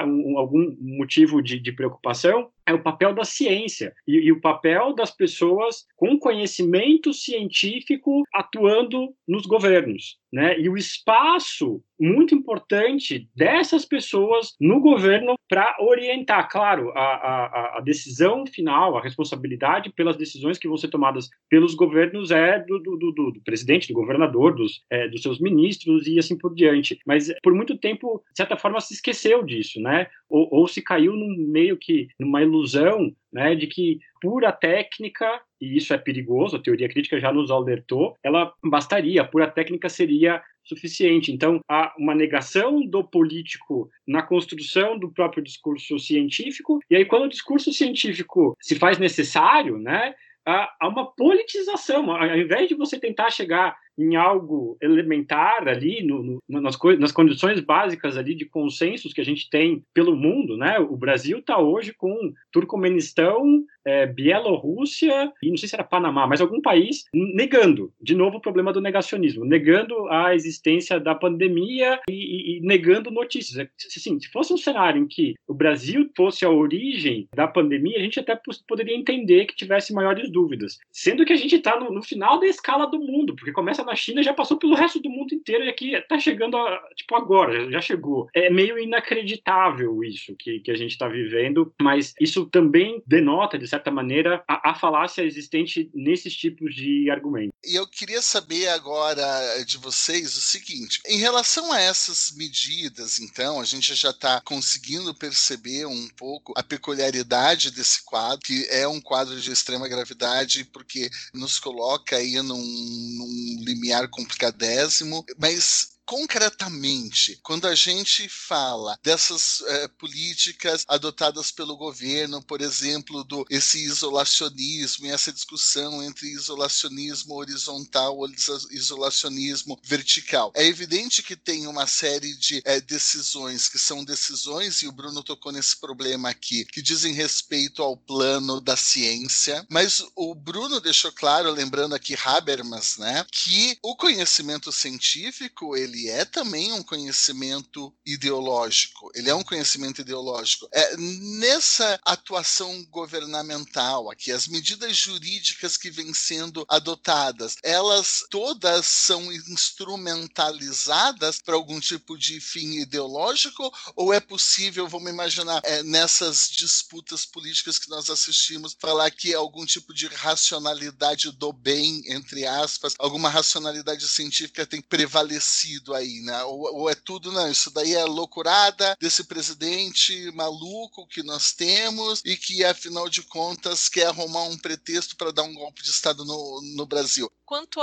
[0.06, 4.94] um, algum motivo de, de, preocupação é o papel da ciência e, e, o papel
[4.94, 10.18] das pessoas com conhecimento científico atuando nos governos.
[10.32, 10.58] Né?
[10.58, 16.17] E o espaço muito importante dessas pessoas no governo para orientar.
[16.50, 21.74] Claro, a, a, a, decisão final, a responsabilidade pelas decisões que vão ser tomadas pelos
[21.74, 26.18] governos é do, do, do, do presidente, do governador, dos, é, dos seus ministros e
[26.18, 26.98] assim por diante.
[27.06, 30.06] Mas por muito tempo, de certa forma, se esqueceu disso, né?
[30.28, 35.76] Ou, ou se caiu num meio que numa ilusão né, de que pura técnica, e
[35.76, 40.42] isso é perigoso, a teoria crítica já nos alertou, ela bastaria, a pura técnica seria
[40.68, 41.32] suficiente.
[41.32, 47.24] Então, há uma negação do político na construção do próprio discurso científico, e aí quando
[47.24, 50.14] o discurso científico se faz necessário, né,
[50.46, 52.10] há uma politização.
[52.10, 57.60] Ao invés de você tentar chegar em algo elementar ali, no, no, nas, nas condições
[57.60, 60.78] básicas ali de consensos que a gente tem pelo mundo, né?
[60.78, 66.40] O Brasil está hoje com Turcomenistão, é, Bielorrússia e não sei se era Panamá, mas
[66.40, 72.12] algum país negando, de novo, o problema do negacionismo, negando a existência da pandemia e,
[72.12, 73.58] e, e negando notícias.
[73.58, 77.96] É, assim, se fosse um cenário em que o Brasil fosse a origem da pandemia,
[77.98, 80.78] a gente até poderia entender que tivesse maiores dúvidas.
[80.92, 83.96] Sendo que a gente está no, no final da escala do mundo, porque começa na
[83.96, 87.70] China já passou pelo resto do mundo inteiro e aqui está chegando, a, tipo, agora,
[87.70, 88.28] já chegou.
[88.34, 93.66] É meio inacreditável isso que, que a gente está vivendo, mas isso também denota, de
[93.66, 97.52] certa maneira, a, a falácia existente nesses tipos de argumentos.
[97.64, 103.60] E eu queria saber agora de vocês o seguinte: em relação a essas medidas, então,
[103.60, 109.00] a gente já está conseguindo perceber um pouco a peculiaridade desse quadro, que é um
[109.00, 117.68] quadro de extrema gravidade, porque nos coloca aí num, num limiar complicadésimo, mas concretamente, quando
[117.68, 125.10] a gente fala dessas é, políticas adotadas pelo governo, por exemplo, do esse isolacionismo e
[125.10, 128.26] essa discussão entre isolacionismo horizontal ou
[128.70, 134.88] isolacionismo vertical, é evidente que tem uma série de é, decisões que são decisões, e
[134.88, 140.34] o Bruno tocou nesse problema aqui, que dizem respeito ao plano da ciência, mas o
[140.34, 146.72] Bruno deixou claro, lembrando aqui Habermas, né, que o conhecimento científico ele ele é também
[146.72, 149.10] um conhecimento ideológico.
[149.14, 150.66] Ele é um conhecimento ideológico.
[150.72, 159.32] É, nessa atuação governamental aqui, as medidas jurídicas que vêm sendo adotadas, elas todas são
[159.32, 163.72] instrumentalizadas para algum tipo de fim ideológico?
[163.96, 169.66] Ou é possível, vamos imaginar, é, nessas disputas políticas que nós assistimos, falar que algum
[169.66, 175.87] tipo de racionalidade do bem, entre aspas, alguma racionalidade científica tem prevalecido?
[175.94, 176.42] Aí, né?
[176.44, 182.22] Ou, ou, é tudo, não, isso daí é loucurada desse presidente maluco que nós temos
[182.24, 186.24] e que, afinal de contas, quer arrumar um pretexto para dar um golpe de Estado
[186.24, 187.30] no, no Brasil.
[187.48, 187.80] Quanto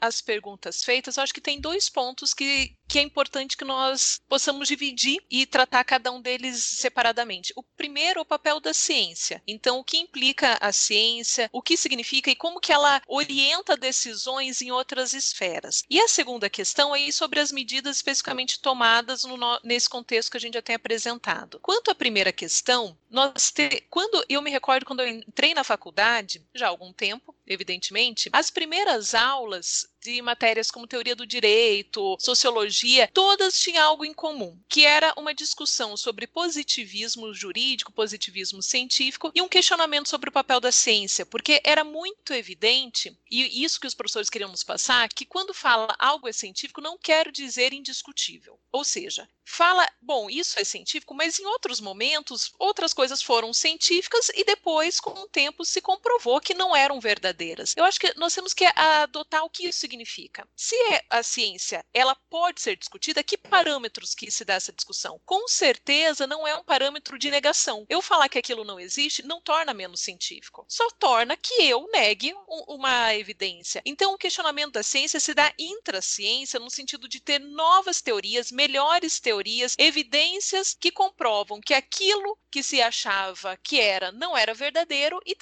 [0.00, 4.18] às perguntas feitas, eu acho que tem dois pontos que, que é importante que nós
[4.26, 7.52] possamos dividir e tratar cada um deles separadamente.
[7.54, 9.42] O primeiro, o papel da ciência.
[9.46, 14.62] Então, o que implica a ciência, o que significa e como que ela orienta decisões
[14.62, 15.84] em outras esferas.
[15.90, 20.40] E a segunda questão é sobre as medidas especificamente tomadas no, nesse contexto que a
[20.40, 21.60] gente já tem apresentado.
[21.60, 26.42] Quanto à primeira questão, nós te, quando eu me recordo quando eu entrei na faculdade,
[26.54, 33.08] já há algum tempo, evidentemente, as primeiras aulas de matérias como teoria do direito, sociologia,
[33.14, 39.40] todas tinham algo em comum, que era uma discussão sobre positivismo jurídico, positivismo científico e
[39.40, 43.94] um questionamento sobre o papel da ciência, porque era muito evidente, e isso que os
[43.94, 48.58] professores queriam nos passar, que quando fala algo é científico não quer dizer indiscutível.
[48.72, 54.30] Ou seja, fala, bom, isso é científico, mas em outros momentos outras coisas foram científicas
[54.34, 57.74] e depois, com o tempo, se comprovou que não eram verdadeiras.
[57.76, 60.48] Eu acho que nós temos que adotar o que isso significa.
[60.56, 65.20] Se é a ciência ela pode ser discutida, que parâmetros que se dá essa discussão?
[65.24, 67.84] Com certeza não é um parâmetro de negação.
[67.88, 72.34] Eu falar que aquilo não existe não torna menos científico, só torna que eu negue
[72.48, 73.82] uma evidência.
[73.84, 79.20] Então, o questionamento da ciência se dá intra-ciência no sentido de ter novas teorias, melhores
[79.20, 85.36] teorias, evidências que comprovam que aquilo que se achava que era não era verdadeiro e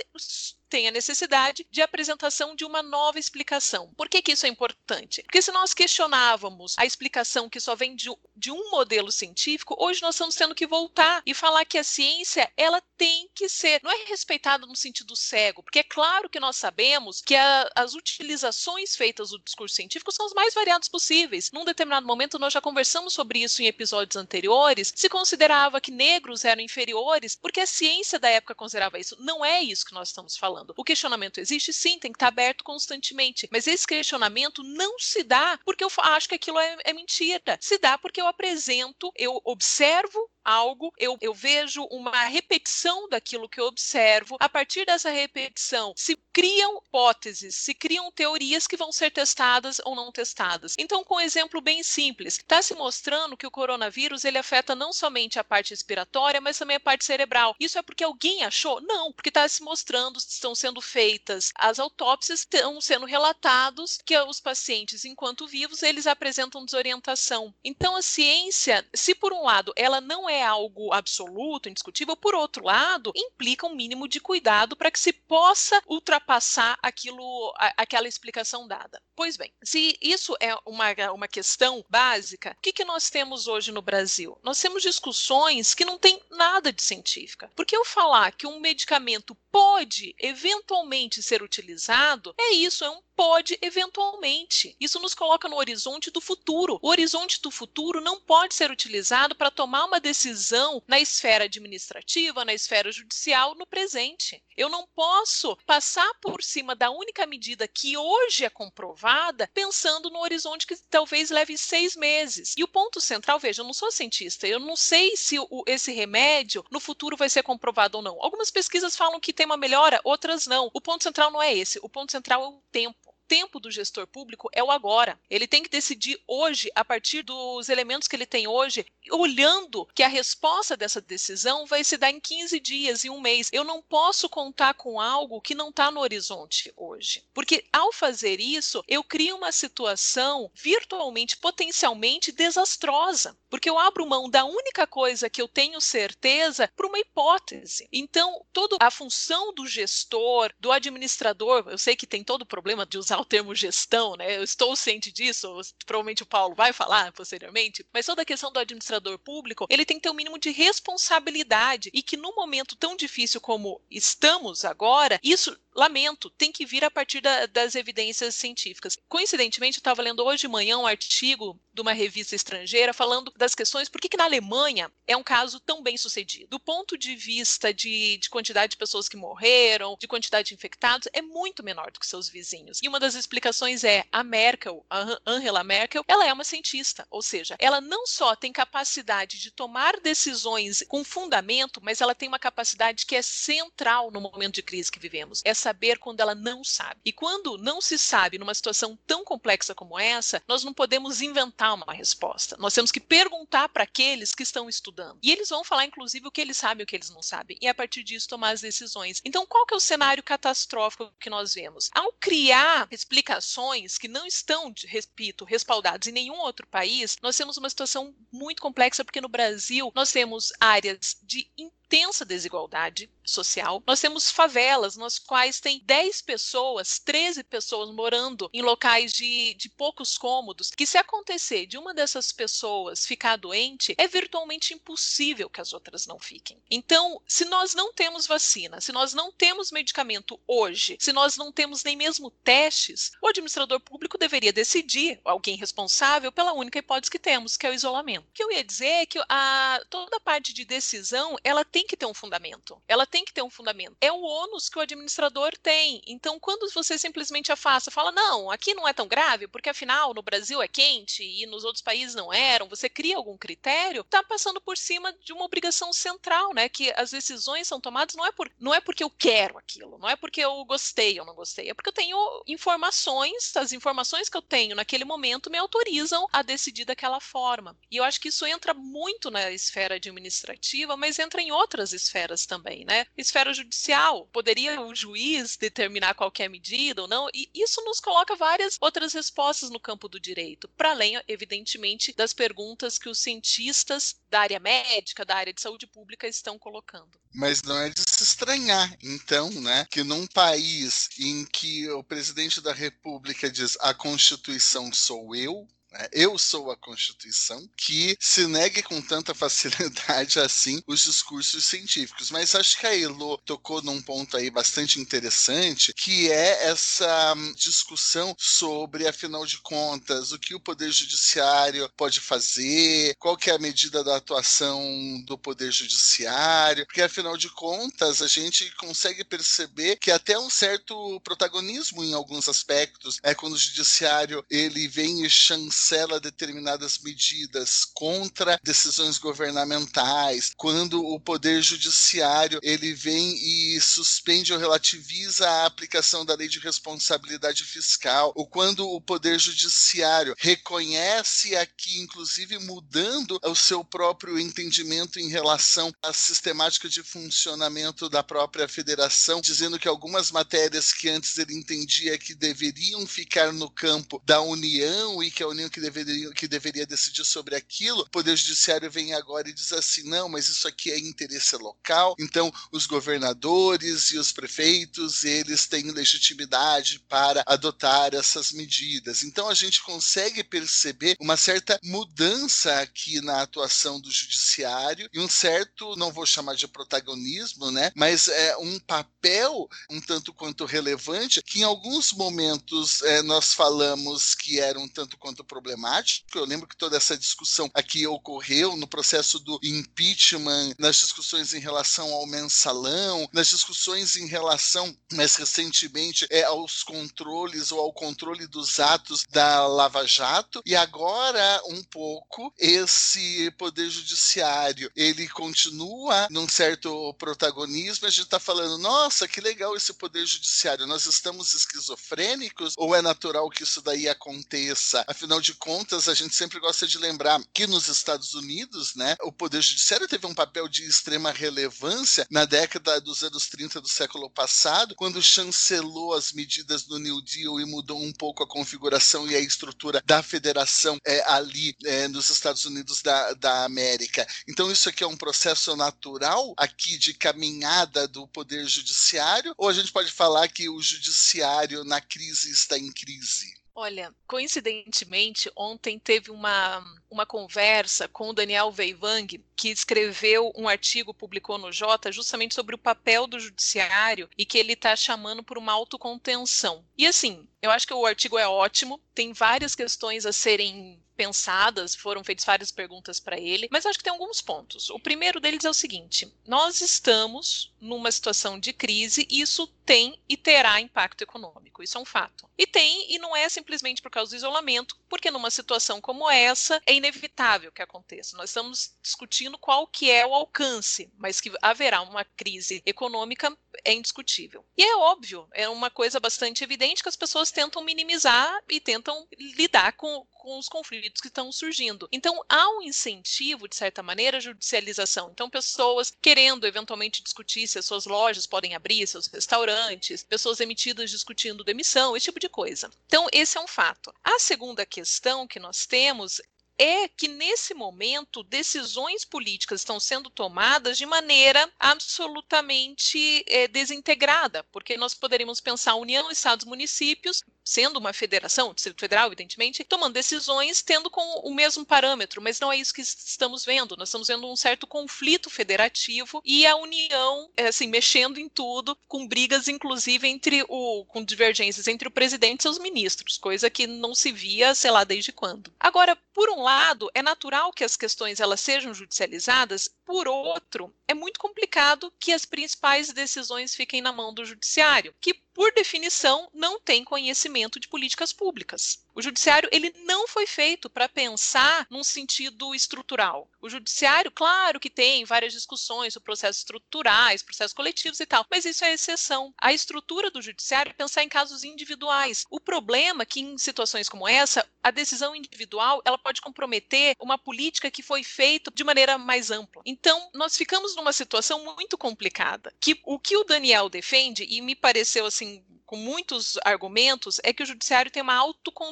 [0.70, 3.92] tem a necessidade de apresentação de uma nova explicação.
[3.96, 5.22] Por que, que isso é importante?
[5.24, 10.00] Porque se nós questionávamos a explicação que só vem de, de um modelo científico, hoje
[10.00, 13.90] nós estamos tendo que voltar e falar que a ciência ela tem que ser, não
[13.90, 18.94] é respeitada no sentido cego, porque é claro que nós sabemos que a, as utilizações
[18.94, 21.50] feitas do discurso científico são as mais variadas possíveis.
[21.50, 26.44] Num determinado momento nós já conversamos sobre isso em episódios anteriores, se considerava que negros
[26.44, 29.16] eram inferiores porque a ciência da época considerava isso.
[29.18, 30.59] Não é isso que nós estamos falando.
[30.76, 35.58] O questionamento existe sim, tem que estar aberto constantemente, mas esse questionamento não se dá
[35.64, 37.58] porque eu acho que aquilo é, é mentira.
[37.60, 43.60] Se dá porque eu apresento, eu observo algo, eu, eu vejo uma repetição daquilo que
[43.60, 44.36] eu observo.
[44.40, 49.94] A partir dessa repetição, se criam hipóteses, se criam teorias que vão ser testadas ou
[49.94, 50.74] não testadas.
[50.78, 54.92] Então, com um exemplo bem simples, está se mostrando que o coronavírus ele afeta não
[54.92, 57.54] somente a parte respiratória, mas também a parte cerebral.
[57.60, 58.80] Isso é porque alguém achou?
[58.80, 64.40] Não, porque está se mostrando, estão sendo feitas as autópsias, estão sendo relatados que os
[64.40, 67.54] pacientes, enquanto vivos, eles apresentam desorientação.
[67.64, 72.64] Então, a ciência, se por um lado ela não é algo absoluto, indiscutível, por outro
[72.64, 78.66] lado, implica um mínimo de cuidado para que se possa ultrapassar aquilo, a, aquela explicação
[78.66, 79.00] dada.
[79.14, 83.72] Pois bem, se isso é uma, uma questão básica, o que, que nós temos hoje
[83.72, 84.38] no Brasil?
[84.42, 87.50] Nós temos discussões que não têm nada de científica.
[87.54, 93.58] Porque eu falar que um medicamento pode eventualmente ser utilizado, é isso, é um pode
[93.60, 94.74] eventualmente.
[94.80, 96.78] Isso nos coloca no horizonte do futuro.
[96.80, 102.46] O horizonte do futuro não pode ser utilizado para tomar uma decisão na esfera administrativa,
[102.46, 104.42] na esfera judicial, no presente.
[104.56, 110.20] Eu não posso passar por cima da única medida que hoje é comprovada, pensando no
[110.20, 112.54] horizonte que talvez leve seis meses.
[112.56, 115.92] E o ponto central, veja, eu não sou cientista, eu não sei se o, esse
[115.92, 118.16] remédio no futuro vai ser comprovado ou não.
[118.22, 120.70] Algumas pesquisas falam que tem uma melhora, outras não.
[120.72, 124.08] O ponto central não é esse, o ponto central é o tempo tempo do gestor
[124.08, 125.16] público é o agora.
[125.30, 130.02] Ele tem que decidir hoje, a partir dos elementos que ele tem hoje, olhando que
[130.02, 133.48] a resposta dessa decisão vai se dar em 15 dias, em um mês.
[133.52, 137.22] Eu não posso contar com algo que não está no horizonte hoje.
[137.32, 143.38] Porque ao fazer isso, eu crio uma situação virtualmente, potencialmente desastrosa.
[143.48, 147.88] Porque eu abro mão da única coisa que eu tenho certeza para uma hipótese.
[147.92, 152.84] Então, toda a função do gestor, do administrador, eu sei que tem todo o problema
[152.84, 154.36] de usar o termo gestão, né?
[154.36, 158.58] Eu estou ciente disso, provavelmente o Paulo vai falar posteriormente, mas toda a questão do
[158.58, 162.96] administrador público, ele tem que ter um mínimo de responsabilidade e que no momento tão
[162.96, 168.96] difícil como estamos agora, isso lamento, tem que vir a partir da, das evidências científicas.
[169.08, 173.54] Coincidentemente, eu estava lendo hoje de manhã um artigo de uma revista estrangeira falando das
[173.54, 176.48] questões por que, que na Alemanha é um caso tão bem sucedido.
[176.50, 181.08] Do ponto de vista de, de quantidade de pessoas que morreram, de quantidade de infectados,
[181.12, 182.80] é muito menor do que seus vizinhos.
[182.82, 187.22] E uma das explicações é a Merkel, a Angela Merkel, ela é uma cientista, ou
[187.22, 192.38] seja, ela não só tem capacidade de tomar decisões com fundamento, mas ela tem uma
[192.38, 195.40] capacidade que é central no momento de crise que vivemos.
[195.44, 197.00] É saber quando ela não sabe.
[197.04, 201.69] E quando não se sabe numa situação tão complexa como essa, nós não podemos inventar
[201.74, 202.56] uma resposta.
[202.58, 205.18] Nós temos que perguntar para aqueles que estão estudando.
[205.22, 207.56] E eles vão falar, inclusive, o que eles sabem e o que eles não sabem.
[207.60, 209.20] E a partir disso tomar as decisões.
[209.24, 211.90] Então, qual que é o cenário catastrófico que nós vemos?
[211.94, 217.70] Ao criar explicações que não estão, repito, respaldadas em nenhum outro país, nós temos uma
[217.70, 221.50] situação muito complexa, porque no Brasil nós temos áreas de
[221.90, 223.82] intensa desigualdade social.
[223.86, 229.68] Nós temos favelas nas quais tem 10 pessoas, 13 pessoas morando em locais de, de
[229.68, 235.60] poucos cômodos, que se acontecer de uma dessas pessoas ficar doente, é virtualmente impossível que
[235.60, 236.62] as outras não fiquem.
[236.70, 241.50] Então, se nós não temos vacina, se nós não temos medicamento hoje, se nós não
[241.50, 247.18] temos nem mesmo testes, o administrador público deveria decidir, alguém responsável, pela única hipótese que
[247.18, 248.26] temos, que é o isolamento.
[248.28, 251.79] O que eu ia dizer é que a, toda a parte de decisão, ela tem
[251.84, 252.80] que ter um fundamento.
[252.86, 253.96] Ela tem que ter um fundamento.
[254.00, 256.02] É o ônus que o administrador tem.
[256.06, 260.22] Então, quando você simplesmente afasta, fala, não, aqui não é tão grave, porque afinal no
[260.22, 264.60] Brasil é quente e nos outros países não eram, você cria algum critério, está passando
[264.60, 266.68] por cima de uma obrigação central, né?
[266.68, 270.08] Que as decisões são tomadas não é, por, não é porque eu quero aquilo, não
[270.08, 274.36] é porque eu gostei ou não gostei, é porque eu tenho informações, as informações que
[274.36, 277.76] eu tenho naquele momento me autorizam a decidir daquela forma.
[277.90, 281.92] E eu acho que isso entra muito na esfera administrativa, mas entra em outras outras
[281.92, 283.06] esferas também, né?
[283.16, 287.28] Esfera judicial, poderia o juiz determinar qualquer medida ou não?
[287.32, 292.32] E isso nos coloca várias outras respostas no campo do direito, para além, evidentemente, das
[292.32, 297.20] perguntas que os cientistas da área médica, da área de saúde pública estão colocando.
[297.32, 302.60] Mas não é de se estranhar, então, né, que num país em que o presidente
[302.60, 306.08] da República diz a Constituição sou eu, né?
[306.12, 312.30] Eu sou a Constituição, que se negue com tanta facilidade assim os discursos científicos.
[312.30, 317.54] Mas acho que a Elo tocou num ponto aí bastante interessante, que é essa hum,
[317.56, 323.54] discussão sobre, afinal de contas, o que o Poder Judiciário pode fazer, qual que é
[323.54, 324.80] a medida da atuação
[325.26, 331.20] do Poder Judiciário, porque afinal de contas a gente consegue perceber que até um certo
[331.20, 337.86] protagonismo em alguns aspectos é quando o Judiciário ele vem e chancela cancela determinadas medidas
[337.94, 346.24] contra decisões governamentais, quando o poder judiciário ele vem e suspende ou relativiza a aplicação
[346.24, 353.54] da lei de responsabilidade fiscal, ou quando o poder judiciário reconhece aqui, inclusive mudando o
[353.54, 360.30] seu próprio entendimento em relação à sistemática de funcionamento da própria federação, dizendo que algumas
[360.30, 365.48] matérias que antes ele entendia que deveriam ficar no campo da União e que a
[365.48, 369.72] União que deveria, que deveria decidir sobre aquilo, o Poder Judiciário vem agora e diz
[369.72, 375.66] assim: não, mas isso aqui é interesse local, então os governadores e os prefeitos eles
[375.66, 379.22] têm legitimidade para adotar essas medidas.
[379.22, 385.28] Então a gente consegue perceber uma certa mudança aqui na atuação do judiciário e um
[385.28, 391.42] certo, não vou chamar de protagonismo, né, mas é um papel um tanto quanto relevante
[391.42, 396.26] que em alguns momentos é, nós falamos que era um tanto quanto problemático.
[396.34, 401.60] Eu lembro que toda essa discussão aqui ocorreu no processo do impeachment, nas discussões em
[401.60, 408.46] relação ao mensalão, nas discussões em relação, mais recentemente, é, aos controles ou ao controle
[408.46, 410.62] dos atos da Lava Jato.
[410.64, 418.06] E agora, um pouco, esse poder judiciário ele continua num certo protagonismo.
[418.06, 420.86] A gente está falando, nossa, que legal esse poder judiciário.
[420.86, 425.04] Nós estamos esquizofrênicos ou é natural que isso daí aconteça?
[425.06, 429.16] Afinal de de contas, a gente sempre gosta de lembrar que nos Estados Unidos, né,
[429.22, 433.88] o Poder Judiciário teve um papel de extrema relevância na década dos anos 30 do
[433.88, 439.28] século passado, quando chancelou as medidas do New Deal e mudou um pouco a configuração
[439.28, 444.26] e a estrutura da federação é, ali é, nos Estados Unidos da, da América.
[444.48, 449.72] Então, isso aqui é um processo natural aqui de caminhada do Poder Judiciário, ou a
[449.72, 453.59] gente pode falar que o Judiciário na crise está em crise?
[453.74, 461.14] Olha, coincidentemente, ontem teve uma, uma conversa com o Daniel Veivang, que escreveu um artigo,
[461.14, 465.56] publicou no Jota, justamente sobre o papel do judiciário e que ele está chamando por
[465.56, 466.84] uma autocontenção.
[466.98, 471.94] E assim, eu acho que o artigo é ótimo, tem várias questões a serem pensadas,
[471.94, 474.88] foram feitas várias perguntas para ele, mas acho que tem alguns pontos.
[474.88, 480.18] O primeiro deles é o seguinte: nós estamos numa situação de crise e isso tem
[480.26, 482.48] e terá impacto econômico, isso é um fato.
[482.56, 486.80] E tem, e não é simplesmente por causa do isolamento, porque numa situação como essa
[486.86, 488.36] é inevitável que aconteça.
[488.36, 493.54] Nós estamos discutindo qual que é o alcance, mas que haverá uma crise econômica
[493.84, 494.64] é indiscutível.
[494.76, 499.26] E é óbvio, é uma coisa bastante evidente que as pessoas tentam minimizar e tentam
[499.36, 502.06] lidar com, com os conflitos que estão surgindo.
[502.12, 505.30] Então, há um incentivo, de certa maneira, à judicialização.
[505.32, 511.10] Então, pessoas querendo eventualmente discutir se as suas lojas podem abrir, seus restaurantes, pessoas emitidas
[511.10, 512.90] discutindo demissão, esse tipo de coisa.
[513.06, 514.14] Então, esse é um fato.
[514.22, 516.40] A segunda questão que nós temos
[516.80, 524.96] é que nesse momento decisões políticas estão sendo tomadas de maneira absolutamente é, desintegrada, porque
[524.96, 531.08] nós poderíamos pensar União, Estados, municípios, sendo uma federação, Distrito Federal, evidentemente, tomando decisões tendo
[531.08, 533.96] com o mesmo parâmetro, mas não é isso que estamos vendo.
[533.96, 538.98] Nós estamos vendo um certo conflito federativo e a União, é, assim, mexendo em tudo,
[539.06, 543.86] com brigas, inclusive, entre o, com divergências entre o presidente e seus ministros, coisa que
[543.86, 545.72] não se via, sei lá, desde quando.
[545.78, 551.14] Agora, por um lado, é natural que as questões elas sejam judicializadas, por outro, é
[551.14, 556.80] muito complicado que as principais decisões fiquem na mão do judiciário, que por definição não
[556.80, 559.04] tem conhecimento de políticas públicas.
[559.14, 563.48] O judiciário ele não foi feito para pensar num sentido estrutural.
[563.60, 568.64] O judiciário, claro que tem várias discussões sobre processos estruturais, processos coletivos e tal, mas
[568.64, 569.52] isso é exceção.
[569.58, 572.44] A estrutura do judiciário é pensar em casos individuais.
[572.50, 577.38] O problema é que em situações como essa, a decisão individual ela pode comprometer uma
[577.38, 579.82] política que foi feita de maneira mais ampla.
[579.84, 582.72] Então, nós ficamos numa situação muito complicada.
[582.80, 587.64] Que o que o Daniel defende e me pareceu assim com muitos argumentos, é que
[587.64, 588.36] o judiciário tem uma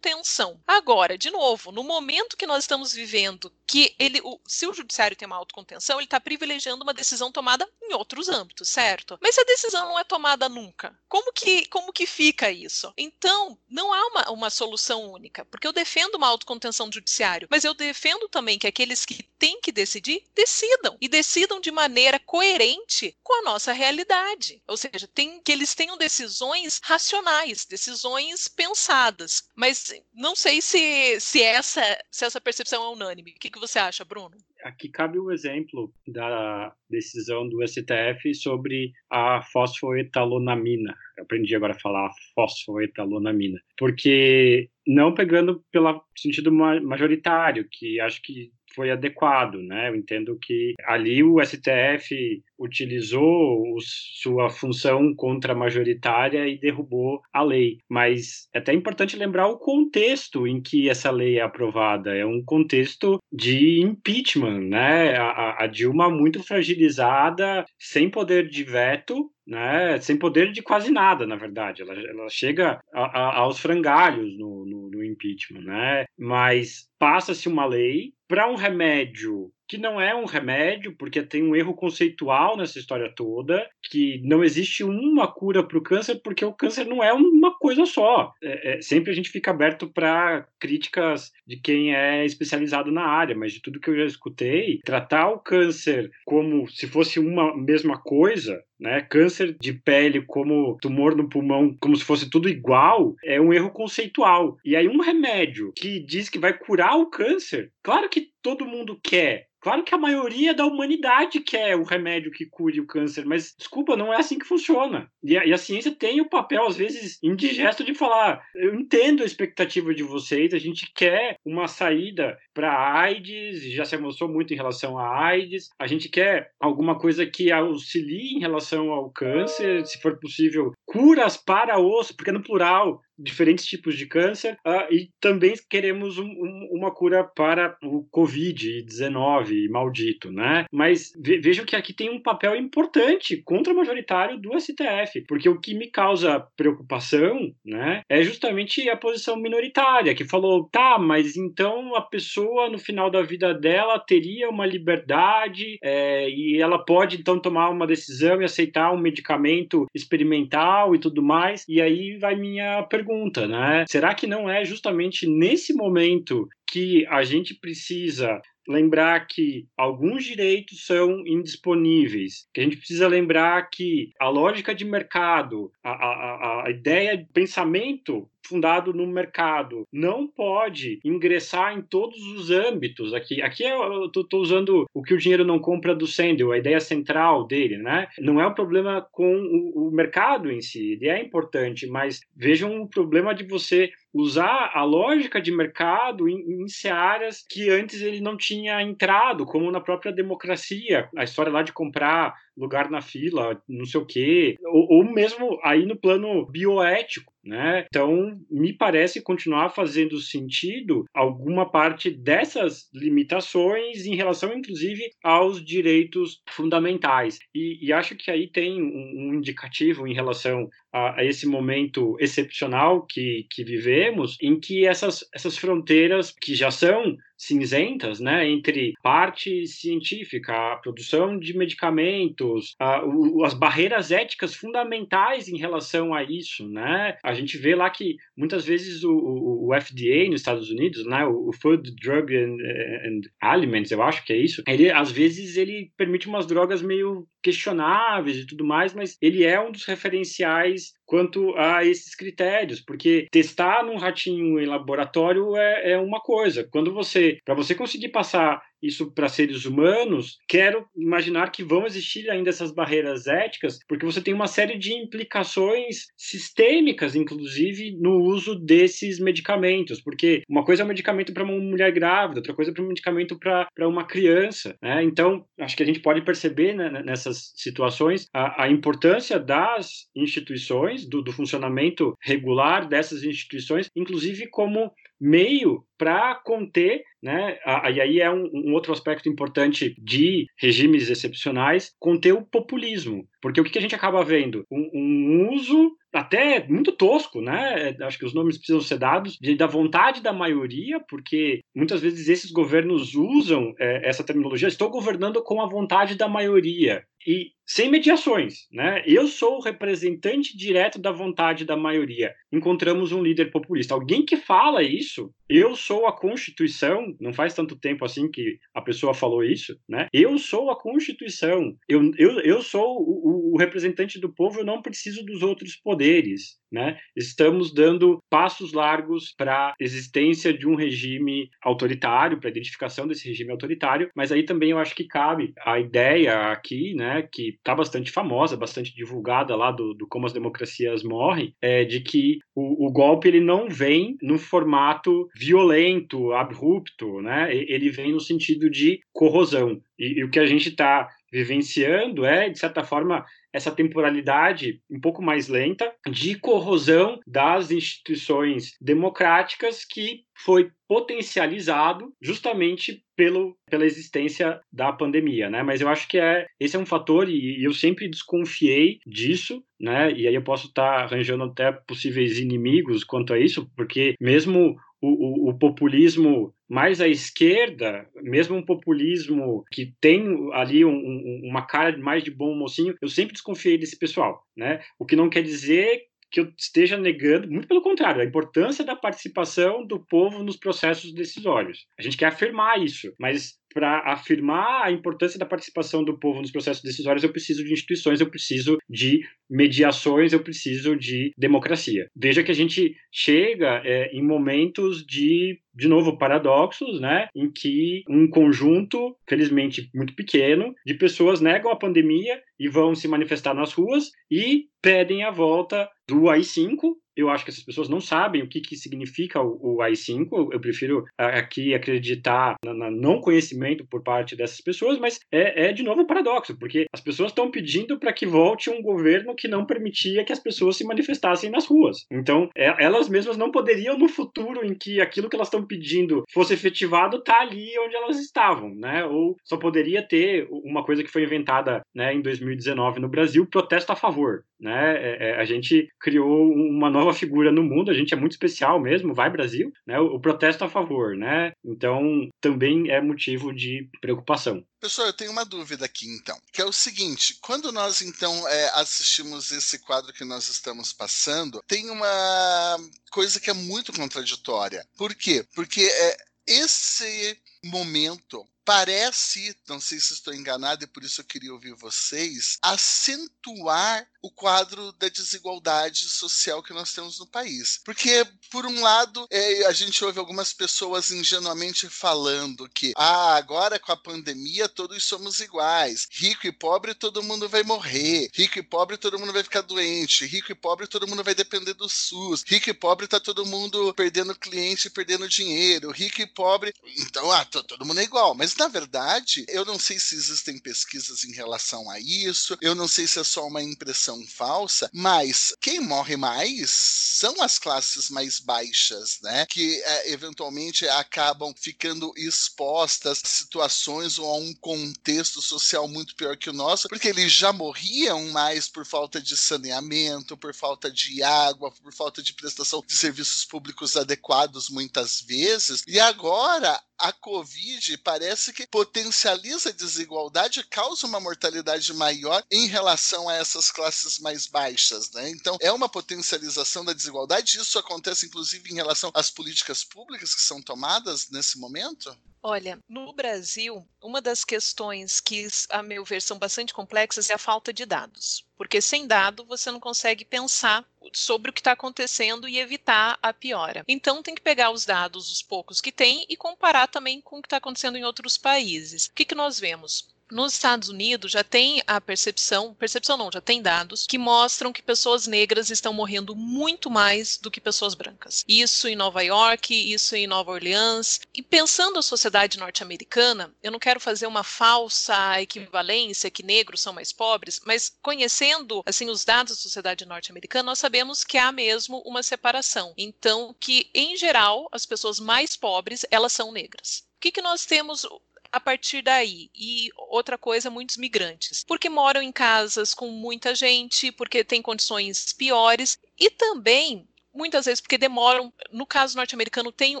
[0.02, 0.60] autocontenção.
[0.66, 5.16] Agora, de novo, no momento que nós estamos vivendo, que ele, o, se o judiciário
[5.16, 9.18] tem uma autocontenção, ele está privilegiando uma decisão tomada em outros âmbitos, certo?
[9.22, 12.92] Mas se a decisão não é tomada nunca, como que, como que fica isso?
[12.96, 17.64] Então, não há uma, uma solução única, porque eu defendo uma autocontenção do judiciário, mas
[17.64, 20.96] eu defendo também que aqueles que têm que decidir, decidam.
[21.00, 24.62] E decidam de maneira coerente com a nossa realidade.
[24.68, 29.42] Ou seja, tem, que eles tenham decisões racionais, decisões pensadas.
[29.56, 33.32] Mas não sei se, se, essa, se essa percepção é unânime.
[33.32, 34.36] O que, que você acha, Bruno?
[34.62, 40.94] Aqui cabe o exemplo da decisão do STF sobre a fosfoetalonamina.
[41.16, 43.60] Eu aprendi agora a falar fosfoetalonamina.
[43.76, 49.88] Porque não pegando pelo sentido majoritário, que acho que foi adequado, né?
[49.88, 53.76] Eu entendo que ali o STF utilizou
[54.22, 57.78] sua função contra-majoritária e derrubou a lei.
[57.88, 62.14] Mas é até importante lembrar o contexto em que essa lei é aprovada.
[62.14, 65.16] É um contexto de impeachment, né?
[65.16, 71.26] A, a Dilma muito fragilizada, sem poder de veto, né, sem poder de quase nada,
[71.26, 71.82] na verdade.
[71.82, 76.04] Ela, ela chega a, a, aos frangalhos no, no, no impeachment, né?
[76.18, 81.56] Mas passa-se uma lei para um remédio que não é um remédio, porque tem um
[81.56, 86.52] erro conceitual nessa história toda, que não existe uma cura para o câncer, porque o
[86.52, 88.32] câncer não é uma coisa só.
[88.42, 93.36] É, é, sempre a gente fica aberto para críticas de quem é especializado na área,
[93.36, 98.00] mas de tudo que eu já escutei, tratar o câncer como se fosse uma mesma
[98.00, 99.00] coisa, né?
[99.02, 103.70] Câncer de pele como tumor no pulmão, como se fosse tudo igual, é um erro
[103.70, 104.56] conceitual.
[104.64, 108.98] E aí um remédio que diz que vai curar o câncer, claro que todo mundo
[109.02, 113.54] quer, Claro que a maioria da humanidade quer o remédio que cure o câncer, mas
[113.56, 115.08] desculpa, não é assim que funciona.
[115.22, 119.22] E a, e a, ciência tem o papel, às vezes, indigesto de falar: eu entendo
[119.22, 124.28] a expectativa de vocês, a gente quer uma saída para a AIDS, já se avançou
[124.28, 129.10] muito em relação à AIDS, a gente quer alguma coisa que auxilie em relação ao
[129.10, 134.92] câncer, se for possível, curas para os, porque no plural, diferentes tipos de câncer uh,
[134.92, 140.64] e também queremos um, um, uma cura para o Covid-19 maldito, né?
[140.72, 145.74] Mas ve vejam que aqui tem um papel importante contra-majoritário do STF, porque o que
[145.74, 152.02] me causa preocupação, né, é justamente a posição minoritária, que falou, tá, mas então a
[152.02, 157.70] pessoa no final da vida dela teria uma liberdade é, e ela pode então tomar
[157.70, 163.46] uma decisão e aceitar um medicamento experimental e tudo mais, e aí vai minha pergunta,
[163.46, 163.84] né?
[163.88, 170.86] Será que não é justamente nesse momento que a gente precisa lembrar que alguns direitos
[170.86, 176.70] são indisponíveis, que a gente precisa lembrar que a lógica de mercado, a, a, a
[176.70, 183.14] ideia de pensamento fundado no mercado não pode ingressar em todos os âmbitos.
[183.14, 186.80] Aqui, aqui eu estou usando o que o dinheiro não compra do Sandel, a ideia
[186.80, 188.08] central dele, né?
[188.18, 192.20] Não é o um problema com o, o mercado em si, ele é importante, mas
[192.36, 198.00] vejam o problema de você usar a lógica de mercado em, em áreas que antes
[198.02, 203.00] ele não tinha entrado, como na própria democracia, a história lá de comprar lugar na
[203.00, 207.86] fila, não sei o quê, ou, ou mesmo aí no plano bioético, né?
[207.88, 216.42] Então, me parece continuar fazendo sentido alguma parte dessas limitações em relação, inclusive, aos direitos
[216.50, 217.38] fundamentais.
[217.54, 222.16] E, e acho que aí tem um, um indicativo em relação a, a, esse momento
[222.20, 228.92] excepcional que, que vivemos, em que essas, essas fronteiras que já são cinzentas, né, entre
[229.02, 236.22] parte científica, a produção de medicamentos, a, o, as barreiras éticas fundamentais em relação a
[236.22, 237.16] isso, né?
[237.24, 241.24] A gente vê lá que muitas vezes o, o, o FDA nos Estados Unidos, né,
[241.26, 242.56] o, Food, Drug and,
[243.04, 247.26] and, Aliments, eu acho que é isso, ele às vezes ele permite umas drogas meio
[247.42, 252.80] questionáveis e tudo mais, mas ele é um dos referenciais countries quanto a esses critérios,
[252.80, 256.66] porque testar num ratinho em laboratório é, é uma coisa.
[256.70, 262.28] Quando você, para você conseguir passar isso para seres humanos, quero imaginar que vão existir
[262.28, 268.56] ainda essas barreiras éticas, porque você tem uma série de implicações sistêmicas, inclusive, no uso
[268.56, 270.00] desses medicamentos.
[270.00, 273.38] Porque uma coisa é um medicamento para uma mulher grávida, outra coisa é um medicamento
[273.38, 274.76] para uma criança.
[274.82, 275.04] Né?
[275.04, 281.01] Então, acho que a gente pode perceber né, nessas situações a, a, importância das instituições,
[281.08, 287.56] do, do funcionamento regular dessas instituições, inclusive como meio para conter, né?
[287.94, 293.24] E aí é um, um, outro aspecto importante de regimes excepcionais, conter o populismo.
[293.40, 294.64] Porque o que, a gente acaba vendo?
[294.68, 297.96] Um, um uso até muito tosco, né?
[298.02, 302.28] Acho que os nomes precisam ser dados de, da vontade da maioria, porque muitas vezes
[302.28, 304.66] esses governos usam é, essa terminologia.
[304.66, 309.02] Estou governando com a vontade da maioria e sem mediações, né?
[309.06, 312.34] Eu sou o representante direto da vontade da maioria.
[312.52, 313.94] Encontramos um líder populista.
[313.94, 318.82] Alguém que fala isso, eu sou a Constituição, não faz tanto tempo assim que a
[318.82, 320.08] pessoa falou isso, né?
[320.12, 324.82] Eu sou a Constituição, eu, eu, eu sou o, o representante do povo, eu não
[324.82, 326.61] preciso dos outros poderes.
[326.72, 326.96] Né?
[327.14, 333.28] Estamos dando passos largos para a existência de um regime autoritário, para a identificação desse
[333.28, 337.74] regime autoritário, mas aí também eu acho que cabe a ideia aqui, né, que está
[337.74, 342.86] bastante famosa, bastante divulgada lá do, do Como as Democracias Morrem, é de que o,
[342.86, 347.54] o, golpe ele não vem no formato violento, abrupto, né?
[347.54, 349.80] ele vem no sentido de corrosão.
[349.98, 355.00] E, e o que a gente está vivenciando é, de certa forma, essa temporalidade um
[355.00, 364.60] pouco mais lenta de corrosão das instituições democráticas que foi potencializado justamente pelo, pela existência
[364.72, 365.62] da pandemia, né?
[365.62, 370.12] Mas eu acho que é esse é um fator e, eu sempre desconfiei disso, né?
[370.12, 374.76] E aí eu posso estar tá arranjando até possíveis inimigos quanto a isso, porque mesmo
[375.00, 381.40] o, o, o, populismo mais à esquerda, mesmo um populismo que tem ali um, um,
[381.44, 384.80] uma cara mais de bom mocinho, eu sempre desconfiei desse pessoal, né?
[384.98, 388.96] O que não quer dizer que eu esteja negando, muito pelo contrário, a importância da
[388.96, 391.86] participação do povo nos processos decisórios.
[391.98, 396.50] A gente quer afirmar isso, mas para afirmar a importância da participação do povo nos
[396.50, 402.08] processos decisórios, eu preciso de instituições, eu preciso de mediações, eu preciso de democracia.
[402.16, 408.02] Veja que a gente chega é, em momentos de, de novo, paradoxos, né, em que
[408.08, 413.72] um conjunto, felizmente muito pequeno, de pessoas negam a pandemia e vão se manifestar nas
[413.72, 418.48] ruas e pedem a volta do AI-5, eu acho que essas pessoas não sabem o
[418.48, 420.48] que, que significa o, o AI-5.
[420.52, 425.82] Eu prefiro aqui acreditar no não conhecimento por parte dessas pessoas, mas é, é de
[425.82, 429.66] novo um paradoxo, porque as pessoas estão pedindo para que volte um governo que não
[429.66, 432.04] permitia que as pessoas se manifestassem nas ruas.
[432.10, 436.24] Então, é, elas mesmas não poderiam, no futuro em que aquilo que elas estão pedindo
[436.32, 439.04] fosse efetivado, estar tá ali onde elas estavam, né?
[439.04, 443.92] Ou só poderia ter uma coisa que foi inventada né, em 2019 no Brasil, protesto
[443.92, 444.44] a favor.
[444.60, 444.96] Né?
[444.96, 448.32] É, é, a gente criou uma nova nova figura no mundo, a gente é muito
[448.32, 449.98] especial mesmo, vai Brasil, né?
[449.98, 451.52] O, o protesto a favor, né?
[451.64, 454.64] Então, também é motivo de preocupação.
[454.80, 458.70] Pessoal, eu tenho uma dúvida aqui então, que é o seguinte: quando nós então é,
[458.80, 462.78] assistimos esse quadro que nós estamos passando, tem uma
[463.10, 464.84] coisa que é muito contraditória.
[464.96, 465.44] Por quê?
[465.54, 471.52] Porque é, esse momento parece, não sei se estou enganado e por isso eu queria
[471.52, 477.80] ouvir vocês, acentuar o quadro da desigualdade social que nós temos no país.
[477.84, 483.78] Porque, por um lado, é, a gente ouve algumas pessoas ingenuamente falando que, ah, agora
[483.78, 488.62] com a pandemia todos somos iguais, rico e pobre todo mundo vai morrer, rico e
[488.62, 492.44] pobre todo mundo vai ficar doente, rico e pobre todo mundo vai depender do SUS,
[492.46, 497.44] rico e pobre tá todo mundo perdendo cliente, perdendo dinheiro, rico e pobre, então, ah,
[497.44, 498.34] todo mundo é igual.
[498.34, 502.86] Mas, na verdade, eu não sei se existem pesquisas em relação a isso, eu não
[502.86, 508.38] sei se é só uma impressão falsa, mas quem morre mais são as classes mais
[508.38, 509.46] baixas, né?
[509.46, 516.36] Que é, eventualmente acabam ficando expostas a situações ou a um contexto social muito pior
[516.36, 521.22] que o nosso, porque eles já morriam mais por falta de saneamento, por falta de
[521.22, 527.98] água, por falta de prestação de serviços públicos adequados muitas vezes, e agora a Covid
[527.98, 534.46] parece que potencializa a desigualdade, causa uma mortalidade maior em relação a essas classes mais
[534.46, 535.30] baixas, né?
[535.30, 537.58] Então, é uma potencialização da desigualdade.
[537.58, 542.16] Isso acontece, inclusive, em relação às políticas públicas que são tomadas nesse momento?
[542.44, 547.38] Olha, no Brasil, uma das questões que, a meu ver, são bastante complexas é a
[547.38, 548.44] falta de dados.
[548.56, 553.32] Porque sem dado você não consegue pensar sobre o que está acontecendo e evitar a
[553.32, 553.84] piora.
[553.86, 557.42] Então tem que pegar os dados, os poucos que tem, e comparar também com o
[557.42, 559.06] que está acontecendo em outros países.
[559.06, 560.08] O que, que nós vemos?
[560.32, 564.82] Nos Estados Unidos já tem a percepção, percepção não, já tem dados que mostram que
[564.82, 568.42] pessoas negras estão morrendo muito mais do que pessoas brancas.
[568.48, 571.20] Isso em Nova York, isso em Nova Orleans.
[571.34, 576.94] E pensando a sociedade norte-americana, eu não quero fazer uma falsa equivalência que negros são
[576.94, 582.02] mais pobres, mas conhecendo assim os dados da sociedade norte-americana, nós sabemos que há mesmo
[582.06, 582.94] uma separação.
[582.96, 587.04] Então, que em geral as pessoas mais pobres elas são negras.
[587.16, 588.06] O que, que nós temos
[588.52, 589.50] a partir daí.
[589.54, 595.32] E outra coisa, muitos migrantes, porque moram em casas com muita gente, porque têm condições
[595.32, 598.52] piores e também muitas vezes porque demoram.
[598.70, 600.00] No caso norte-americano, tem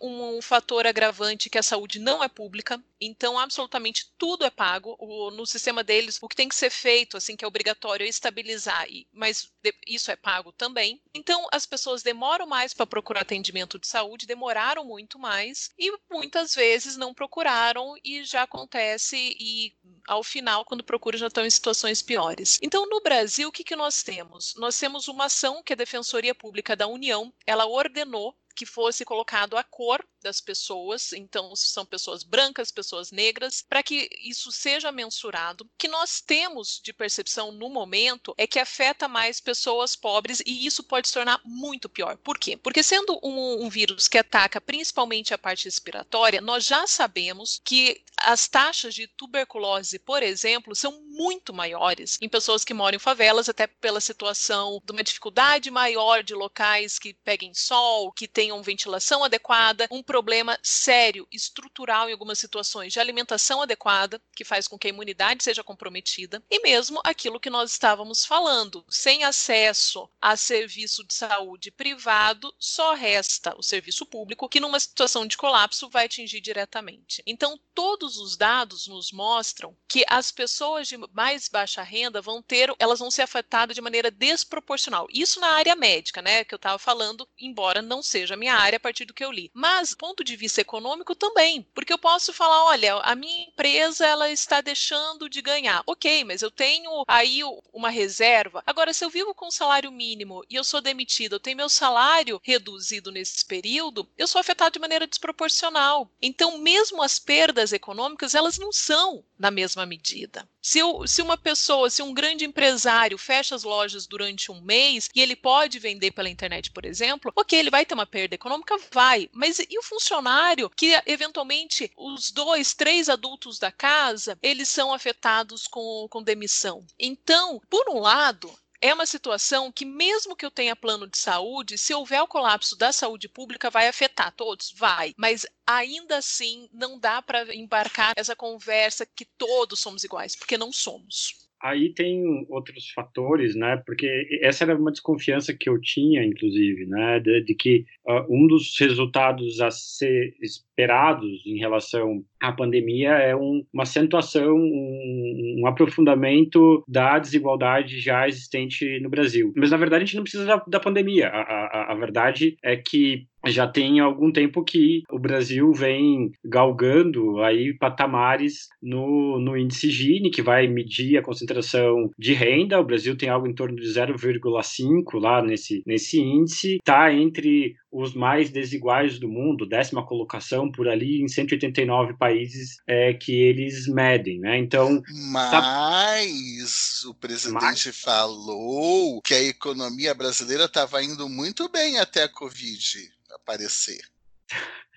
[0.00, 4.96] um, fator agravante que a saúde não é pública, então absolutamente tudo é pago.
[4.98, 8.08] O, no sistema deles, o que tem que ser feito, assim, que é obrigatório, é
[8.08, 11.00] estabilizar, e, mas de, isso é pago também.
[11.14, 16.54] Então as pessoas demoram mais para procurar atendimento de saúde, demoraram muito mais e muitas
[16.54, 19.72] vezes não procuraram e já acontece e
[20.06, 22.58] ao final, quando procuram, já estão em situações piores.
[22.62, 24.54] Então, no Brasil, o que, que nós temos?
[24.56, 29.56] Nós temos uma ação que a Defensoria Pública da União ela ordenou que fosse colocado
[29.56, 35.64] a cor das pessoas, então são pessoas brancas, pessoas negras, para que isso seja mensurado.
[35.64, 40.66] O que nós temos de percepção no momento é que afeta mais pessoas pobres e
[40.66, 42.16] isso pode se tornar muito pior.
[42.18, 42.56] Por quê?
[42.56, 48.02] Porque sendo um, um vírus que ataca principalmente a parte respiratória, nós já sabemos que
[48.16, 53.48] as taxas de tuberculose, por exemplo, são muito maiores em pessoas que moram em favelas,
[53.48, 59.24] até pela situação de uma dificuldade maior de locais que peguem sol, que tenham ventilação
[59.24, 64.86] adequada, um problema sério, estrutural em algumas situações de alimentação adequada, que faz com que
[64.86, 71.04] a imunidade seja comprometida, e mesmo aquilo que nós estávamos falando, sem acesso a serviço
[71.04, 76.40] de saúde privado, só resta o serviço público, que numa situação de colapso vai atingir
[76.40, 77.22] diretamente.
[77.26, 82.74] Então, todos os dados nos mostram que as pessoas de mais baixa renda vão ter,
[82.78, 85.06] elas vão ser afetadas de maneira desproporcional.
[85.12, 88.80] Isso na área médica, né, que eu estava falando, embora não seja minha área a
[88.80, 89.50] partir do que eu li.
[89.52, 94.30] Mas, ponto de vista econômico também, porque eu posso falar, olha, a minha empresa ela
[94.30, 95.82] está deixando de ganhar.
[95.86, 97.40] Ok, mas eu tenho aí
[97.72, 98.62] uma reserva.
[98.64, 102.40] Agora, se eu vivo com salário mínimo e eu sou demitido, eu tenho meu salário
[102.42, 106.08] reduzido nesse período, eu sou afetado de maneira desproporcional.
[106.22, 110.48] Então, mesmo as perdas econômicas, elas não são na mesma medida.
[110.68, 115.08] Se, eu, se, uma pessoa, se um grande empresário fecha as lojas durante um mês
[115.14, 118.76] e ele pode vender pela internet, por exemplo, ok, ele vai ter uma perda econômica?
[118.92, 119.30] Vai.
[119.32, 125.66] Mas e o funcionário que, eventualmente, os dois, três adultos da casa, eles são afetados
[125.66, 126.86] com, com demissão?
[126.98, 131.78] Então, por um lado, é uma situação que, mesmo que eu tenha plano de saúde,
[131.78, 134.72] se houver o colapso da saúde pública, vai afetar todos?
[134.76, 135.12] Vai.
[135.16, 140.72] Mas ainda assim, não dá para embarcar essa conversa que todos somos iguais, porque não
[140.72, 141.48] somos.
[141.60, 143.82] Aí tem outros fatores, né?
[143.84, 147.18] Porque essa era uma desconfiança que eu tinha, inclusive, né?
[147.18, 150.36] De, de que uh, um dos resultados a ser
[150.78, 158.28] esperados em relação à pandemia é um, uma acentuação, um, um, aprofundamento da desigualdade já
[158.28, 159.52] existente no Brasil.
[159.56, 161.28] Mas, na verdade, a gente não precisa da, da pandemia.
[161.28, 167.40] A, a, a verdade é que já tem algum tempo que o Brasil vem galgando
[167.40, 172.80] aí patamares no, no índice Gini, que vai medir a concentração de renda.
[172.80, 176.76] O Brasil tem algo em torno de 0,5 lá nesse, nesse índice.
[176.76, 183.12] Está entre os mais desiguais do mundo, décima colocação por ali em 189 países é,
[183.12, 184.56] que eles medem, né?
[184.56, 187.10] Então, mas tá...
[187.10, 188.00] o presidente mas...
[188.00, 194.00] falou que a economia brasileira estava indo muito bem até a Covid aparecer.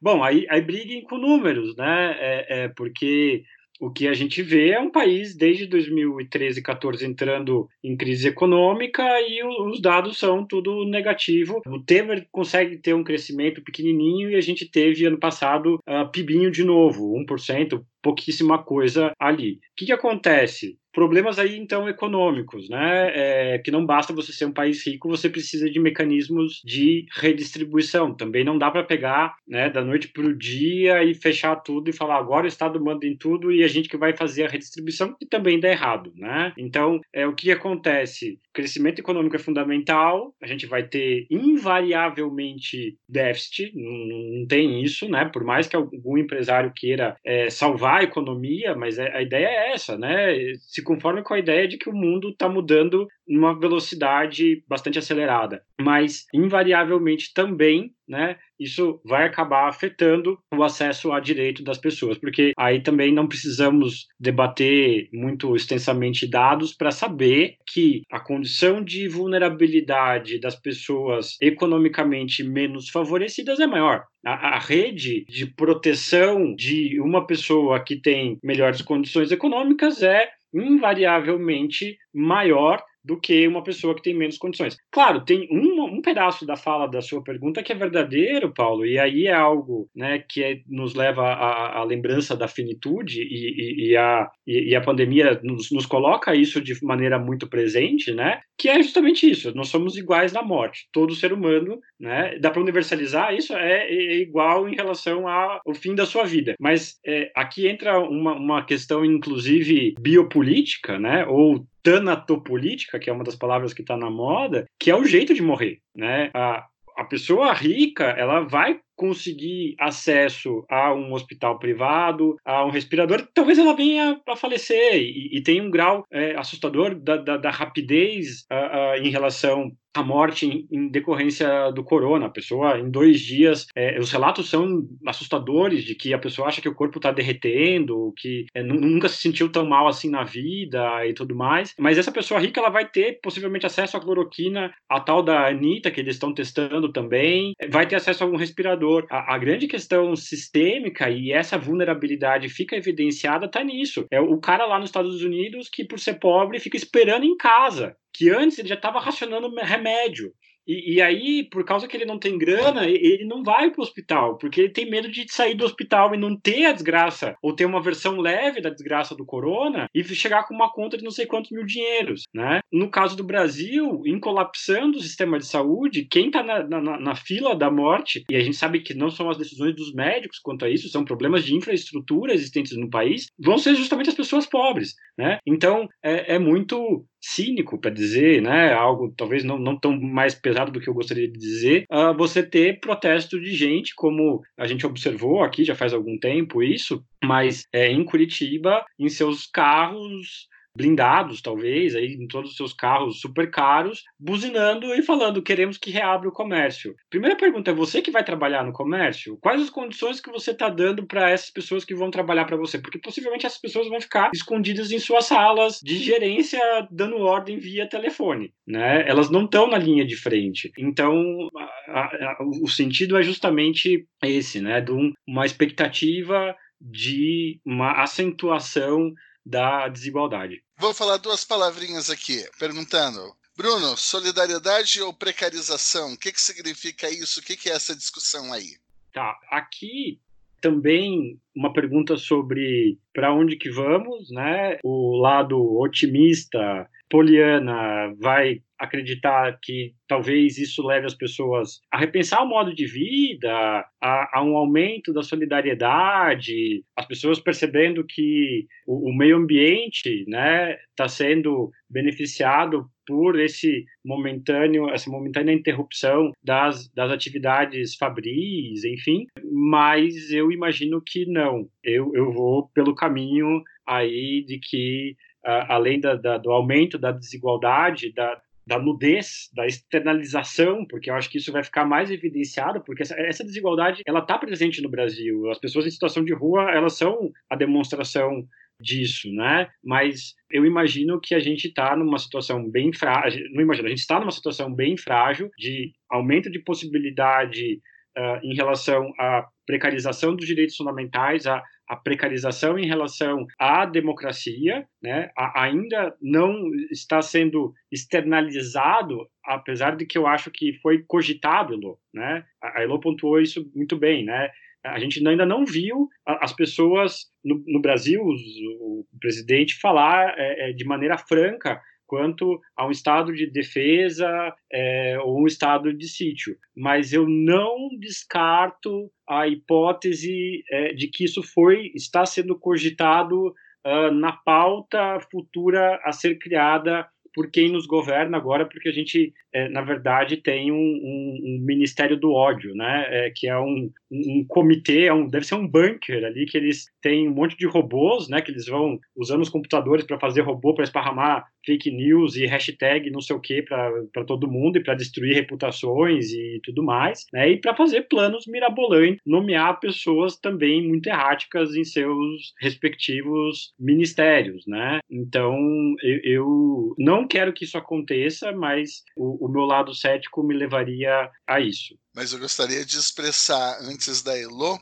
[0.00, 2.16] Bom, aí, aí briguem com números, né?
[2.18, 3.44] É, é porque
[3.82, 9.02] o que a gente vê é um país desde 2013, 14 entrando em crise econômica
[9.22, 11.60] e os dados são tudo negativo.
[11.66, 16.48] O Temer consegue ter um crescimento pequenininho e a gente teve ano passado uh, PIBinho
[16.48, 19.54] de novo, 1%, pouquíssima coisa ali.
[19.54, 20.78] O que, que acontece?
[20.92, 23.12] Problemas aí então econômicos, né?
[23.14, 28.14] É, que não basta você ser um país rico, você precisa de mecanismos de redistribuição.
[28.14, 31.92] Também não dá para pegar, né, da noite para o dia e fechar tudo e
[31.92, 35.14] falar agora o Estado manda em tudo e a gente que vai fazer a redistribuição
[35.18, 36.52] que também dá errado, né?
[36.56, 38.38] Então é o que acontece.
[38.52, 40.34] crescimento econômico é fundamental.
[40.42, 43.72] A gente vai ter invariavelmente déficit.
[43.74, 45.24] Não, não tem isso, né?
[45.24, 49.72] Por mais que algum empresário queira é, salvar a economia, mas é, a ideia é
[49.72, 50.34] essa, né?
[50.60, 54.98] Se se conforme com a ideia de que o mundo está mudando numa velocidade bastante
[54.98, 55.62] acelerada.
[55.80, 62.52] Mas, invariavelmente, também né, isso vai acabar afetando o acesso a direito das pessoas, porque
[62.58, 70.38] aí também não precisamos debater muito extensamente dados para saber que a condição de vulnerabilidade
[70.38, 74.04] das pessoas economicamente menos favorecidas é maior.
[74.24, 81.98] A, a, rede de proteção de uma pessoa que tem melhores condições econômicas é invariavelmente
[82.12, 84.76] maior do que uma pessoa que tem menos condições.
[84.90, 88.98] Claro, tem um, um pedaço da fala da sua pergunta que é verdadeiro, Paulo, e
[88.98, 93.90] aí é algo né, que é, nos leva à, à, lembrança da finitude e, e,
[93.90, 98.40] e a, e, e, a pandemia nos, nos, coloca isso de maneira muito presente, né?
[98.56, 102.38] Que é justamente isso, nós somos iguais na morte, todo ser humano, né?
[102.38, 106.98] Dá para universalizar isso, é, é, igual em relação ao fim da sua vida, mas
[107.04, 111.26] é, aqui entra uma, uma questão, inclusive, biopolítica, né?
[111.26, 115.34] Ou tanatopolítica, que é uma das palavras que está na moda, que é o jeito
[115.34, 116.30] de morrer, né?
[116.34, 116.66] A,
[116.96, 123.58] a pessoa rica, ela vai conseguir acesso a um hospital privado, a um respirador, talvez
[123.58, 128.44] ela venha a falecer e, e tem um grau é, assustador da, da, da rapidez
[128.52, 132.26] uh, uh, em relação a morte em, em, decorrência do corona.
[132.26, 136.60] A pessoa, em dois dias, é, os relatos são assustadores de que a pessoa acha
[136.60, 141.06] que o corpo está derretendo, que é, nunca se sentiu tão mal assim na vida
[141.06, 141.74] e tudo mais.
[141.78, 145.90] Mas essa pessoa rica, ela vai ter possivelmente acesso à cloroquina, a tal da Anitta,
[145.90, 148.91] que eles estão testando também, vai ter acesso a um respirador.
[149.10, 154.06] A, a grande questão sistêmica e essa vulnerabilidade fica evidenciada está nisso.
[154.10, 157.96] É o cara lá nos Estados Unidos que, por ser pobre, fica esperando em casa
[158.12, 160.32] que antes ele já estava racionando remédio.
[160.66, 163.82] E, e, aí, por causa que ele não tem grana, ele não vai para o
[163.82, 167.54] hospital, porque ele tem medo de sair do hospital e não ter a desgraça, ou
[167.54, 171.10] ter uma versão leve da desgraça do corona e chegar com uma conta de não
[171.10, 172.60] sei quantos mil dinheiros, né?
[172.72, 177.14] No caso do Brasil, em colapsando o sistema de saúde, quem está na, na, na,
[177.14, 180.64] fila da morte, e a gente sabe que não são as decisões dos médicos quanto
[180.64, 184.94] a isso, são problemas de infraestrutura existentes no país, vão ser justamente as pessoas pobres,
[185.16, 185.38] né?
[185.46, 190.72] Então, é, é muito cínico para dizer, né, algo talvez não, não tão mais pesado
[190.72, 194.84] do que eu gostaria de dizer, uh, você ter protesto de gente, como a gente
[194.84, 201.40] observou aqui já faz algum tempo isso, mas é, em Curitiba, em seus carros blindados,
[201.40, 206.28] talvez, aí em todos os seus carros super caros, buzinando e falando: queremos que reabra
[206.28, 206.94] o comércio.
[207.10, 209.38] Primeira pergunta: é você que vai trabalhar no comércio?
[209.40, 212.78] Quais as condições que você está dando para essas pessoas que vão trabalhar para você?
[212.78, 216.60] Porque possivelmente essas pessoas vão ficar escondidas em suas salas de gerência,
[216.90, 218.52] dando ordem via telefone.
[218.66, 219.08] Né?
[219.08, 220.72] Elas não estão na linha de frente.
[220.78, 221.48] Então,
[221.88, 224.80] a, a, o sentido é justamente esse, né?
[224.80, 229.12] De um, uma expectativa de uma acentuação
[229.44, 230.62] da desigualdade.
[230.78, 233.20] Vou falar duas palavrinhas aqui, perguntando.
[233.56, 236.14] Bruno, solidariedade ou precarização?
[236.14, 237.40] O que, que significa isso?
[237.40, 238.76] O que, que é essa discussão aí?
[239.12, 240.18] Tá, aqui
[240.62, 244.78] também uma pergunta sobre para onde que vamos, né?
[244.82, 252.48] O lado otimista, poliana, vai acreditar que talvez isso leve as pessoas a repensar o
[252.48, 253.52] modo de vida,
[254.00, 260.78] a, a um aumento da solidariedade, as pessoas percebendo que o, o meio ambiente, né,
[260.90, 270.30] está sendo beneficiado por esse momentâneo, essa momentânea interrupção das, das atividades fabris, enfim, mas
[270.30, 271.68] eu imagino que não.
[271.84, 278.12] Eu, eu vou pelo caminho aí de que, além da, da, do aumento da desigualdade,
[278.12, 283.02] da, da nudez, da externalização, porque eu acho que isso vai ficar mais evidenciado, porque
[283.02, 285.50] essa, essa desigualdade ela está presente no Brasil.
[285.50, 288.46] As pessoas em situação de rua elas são a demonstração
[288.80, 289.68] disso, né?
[289.82, 293.44] Mas eu imagino que a gente está numa situação bem frágil.
[293.52, 297.80] Não imagino, a gente está numa situação bem frágil de aumento de possibilidade
[298.16, 304.86] uh, em relação à precarização dos direitos fundamentais, a, a precarização em relação à democracia,
[305.02, 311.78] né, ainda não está sendo externalizado, apesar de que eu acho que foi cogitado,
[312.14, 312.44] né?
[312.62, 314.50] A, Elo pontuou isso muito bem, né?
[314.84, 320.70] A gente ainda não viu as pessoas no, no Brasil, o, o presidente falar é,
[320.70, 321.80] é, de maneira franca
[322.12, 326.54] quanto a um estado de defesa é, ou um estado de sítio.
[326.76, 334.10] Mas eu não descarto a hipótese é, de que isso foi está sendo cogitado uh,
[334.12, 339.66] na pauta futura a ser criada por quem nos governa agora, porque a gente, é,
[339.70, 343.06] na verdade, tem um, um, um, Ministério do Ódio, né?
[343.08, 346.86] É, que é um, um comitê, é um, deve ser um bunker ali, que eles
[347.00, 350.74] têm um monte de robôs, né, que eles vão usando os computadores para fazer robô,
[350.74, 354.94] para esparramar fake news e hashtag não sei o que para todo mundo e para
[354.94, 361.06] destruir reputações e tudo mais, né, e para fazer planos mirabolantes, nomear pessoas também muito
[361.06, 364.98] erráticas em seus respectivos ministérios, né.
[365.10, 365.56] Então,
[366.02, 371.30] eu, eu não quero que isso aconteça, mas o, o meu lado cético me levaria
[371.46, 371.96] a isso.
[372.14, 374.78] Mas eu gostaria de expressar, antes da Elo,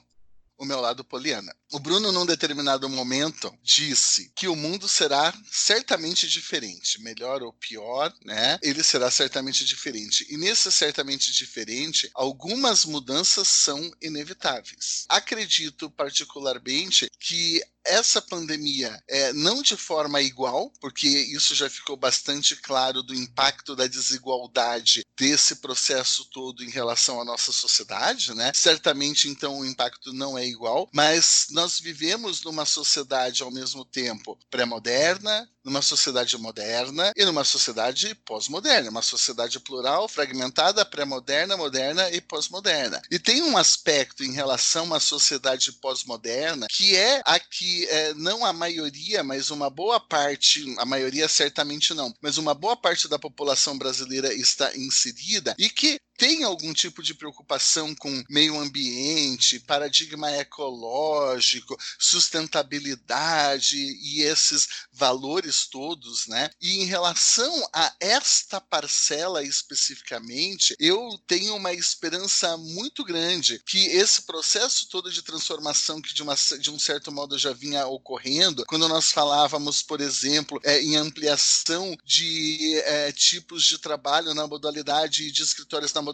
[0.58, 1.54] o meu lado poliana.
[1.72, 8.12] O Bruno, num determinado momento, disse que o mundo será certamente diferente, melhor ou pior,
[8.24, 8.58] né?
[8.60, 10.26] Ele será certamente diferente.
[10.28, 15.04] E nesse certamente diferente, algumas mudanças são inevitáveis.
[15.08, 22.54] Acredito particularmente que essa pandemia, é, não de forma igual, porque isso já ficou bastante
[22.56, 28.52] claro do impacto da desigualdade desse processo todo em relação à nossa sociedade, né?
[28.54, 34.38] Certamente, então, o impacto não é igual, mas nós vivemos numa sociedade ao mesmo tempo
[34.50, 42.20] pré-moderna, numa sociedade moderna e numa sociedade pós-moderna, uma sociedade plural, fragmentada, pré-moderna, moderna e
[42.22, 43.02] pós-moderna.
[43.10, 48.42] E tem um aspecto em relação à sociedade pós-moderna que é a que é, não
[48.42, 53.18] a maioria, mas uma boa parte, a maioria certamente não, mas uma boa parte da
[53.18, 60.30] população brasileira está inserida e que tem algum tipo de preocupação com meio ambiente, paradigma
[60.36, 66.50] ecológico, sustentabilidade e esses valores todos, né?
[66.60, 74.20] E em relação a esta parcela especificamente, eu tenho uma esperança muito grande que esse
[74.20, 78.86] processo todo de transformação que de, uma, de um certo modo já vinha ocorrendo, quando
[78.88, 85.42] nós falávamos, por exemplo, é, em ampliação de é, tipos de trabalho na modalidade de
[85.42, 86.09] escritórios na modalidade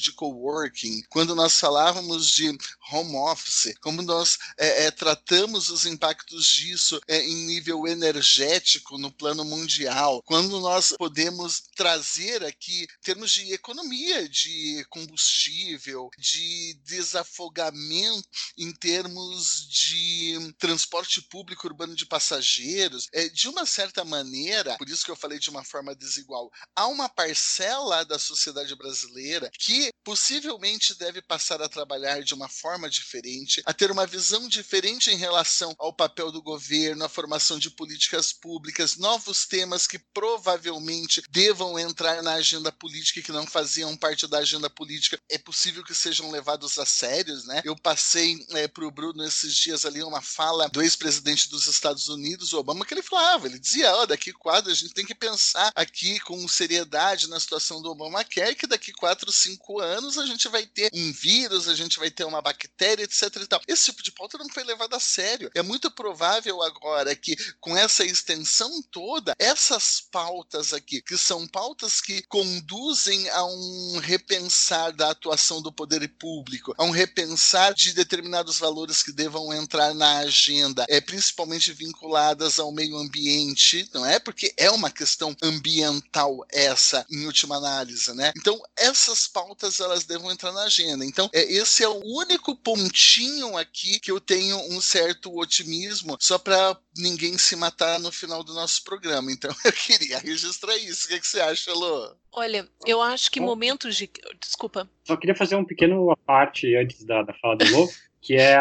[0.00, 2.56] de coworking, quando nós falávamos de
[2.92, 9.10] home office, como nós é, é, tratamos os impactos disso é, em nível energético no
[9.10, 18.28] plano mundial, quando nós podemos trazer aqui termos de economia de combustível, de desafogamento
[18.58, 25.04] em termos de transporte público urbano de passageiros, é, de uma certa maneira, por isso
[25.04, 30.94] que eu falei de uma forma desigual, há uma parcela da sociedade brasileira que possivelmente
[30.94, 35.74] deve passar a trabalhar de uma forma diferente, a ter uma visão diferente em relação
[35.78, 42.22] ao papel do governo, a formação de políticas públicas, novos temas que provavelmente devam entrar
[42.22, 45.20] na agenda política e que não faziam parte da agenda política.
[45.28, 47.62] É possível que sejam levados a sérios, né?
[47.64, 52.08] Eu passei é, para o Bruno esses dias ali uma fala do ex-presidente dos Estados
[52.08, 55.14] Unidos, Obama, que ele falava, ele dizia, ó, oh, daqui quatro a gente tem que
[55.14, 60.16] pensar aqui com seriedade na situação do Obama quer que daqui quatro quatro, cinco anos
[60.16, 63.36] a gente vai ter um vírus, a gente vai ter uma bactéria, etc.
[63.36, 63.60] E tal.
[63.68, 65.50] Esse tipo de pauta não foi levado a sério.
[65.54, 72.00] É muito provável agora que, com essa extensão toda, essas pautas aqui, que são pautas
[72.00, 78.58] que conduzem a um repensar da atuação do poder público, a um repensar de determinados
[78.58, 84.18] valores que devam entrar na agenda, é principalmente vinculadas ao meio ambiente, não é?
[84.18, 88.32] Porque é uma questão ambiental essa, em última análise, né?
[88.36, 91.04] Então, essas essas pautas elas devam entrar na agenda.
[91.04, 96.38] Então, é, esse é o único pontinho aqui que eu tenho um certo otimismo, só
[96.38, 99.30] para ninguém se matar no final do nosso programa.
[99.32, 101.06] Então, eu queria registrar isso.
[101.06, 102.14] O que, é que você acha, Lô?
[102.32, 104.08] Olha, eu acho que momentos de.
[104.40, 104.88] Desculpa.
[105.04, 107.88] Só queria fazer um pequeno parte antes da, da fala do Lô.
[108.20, 108.58] Que é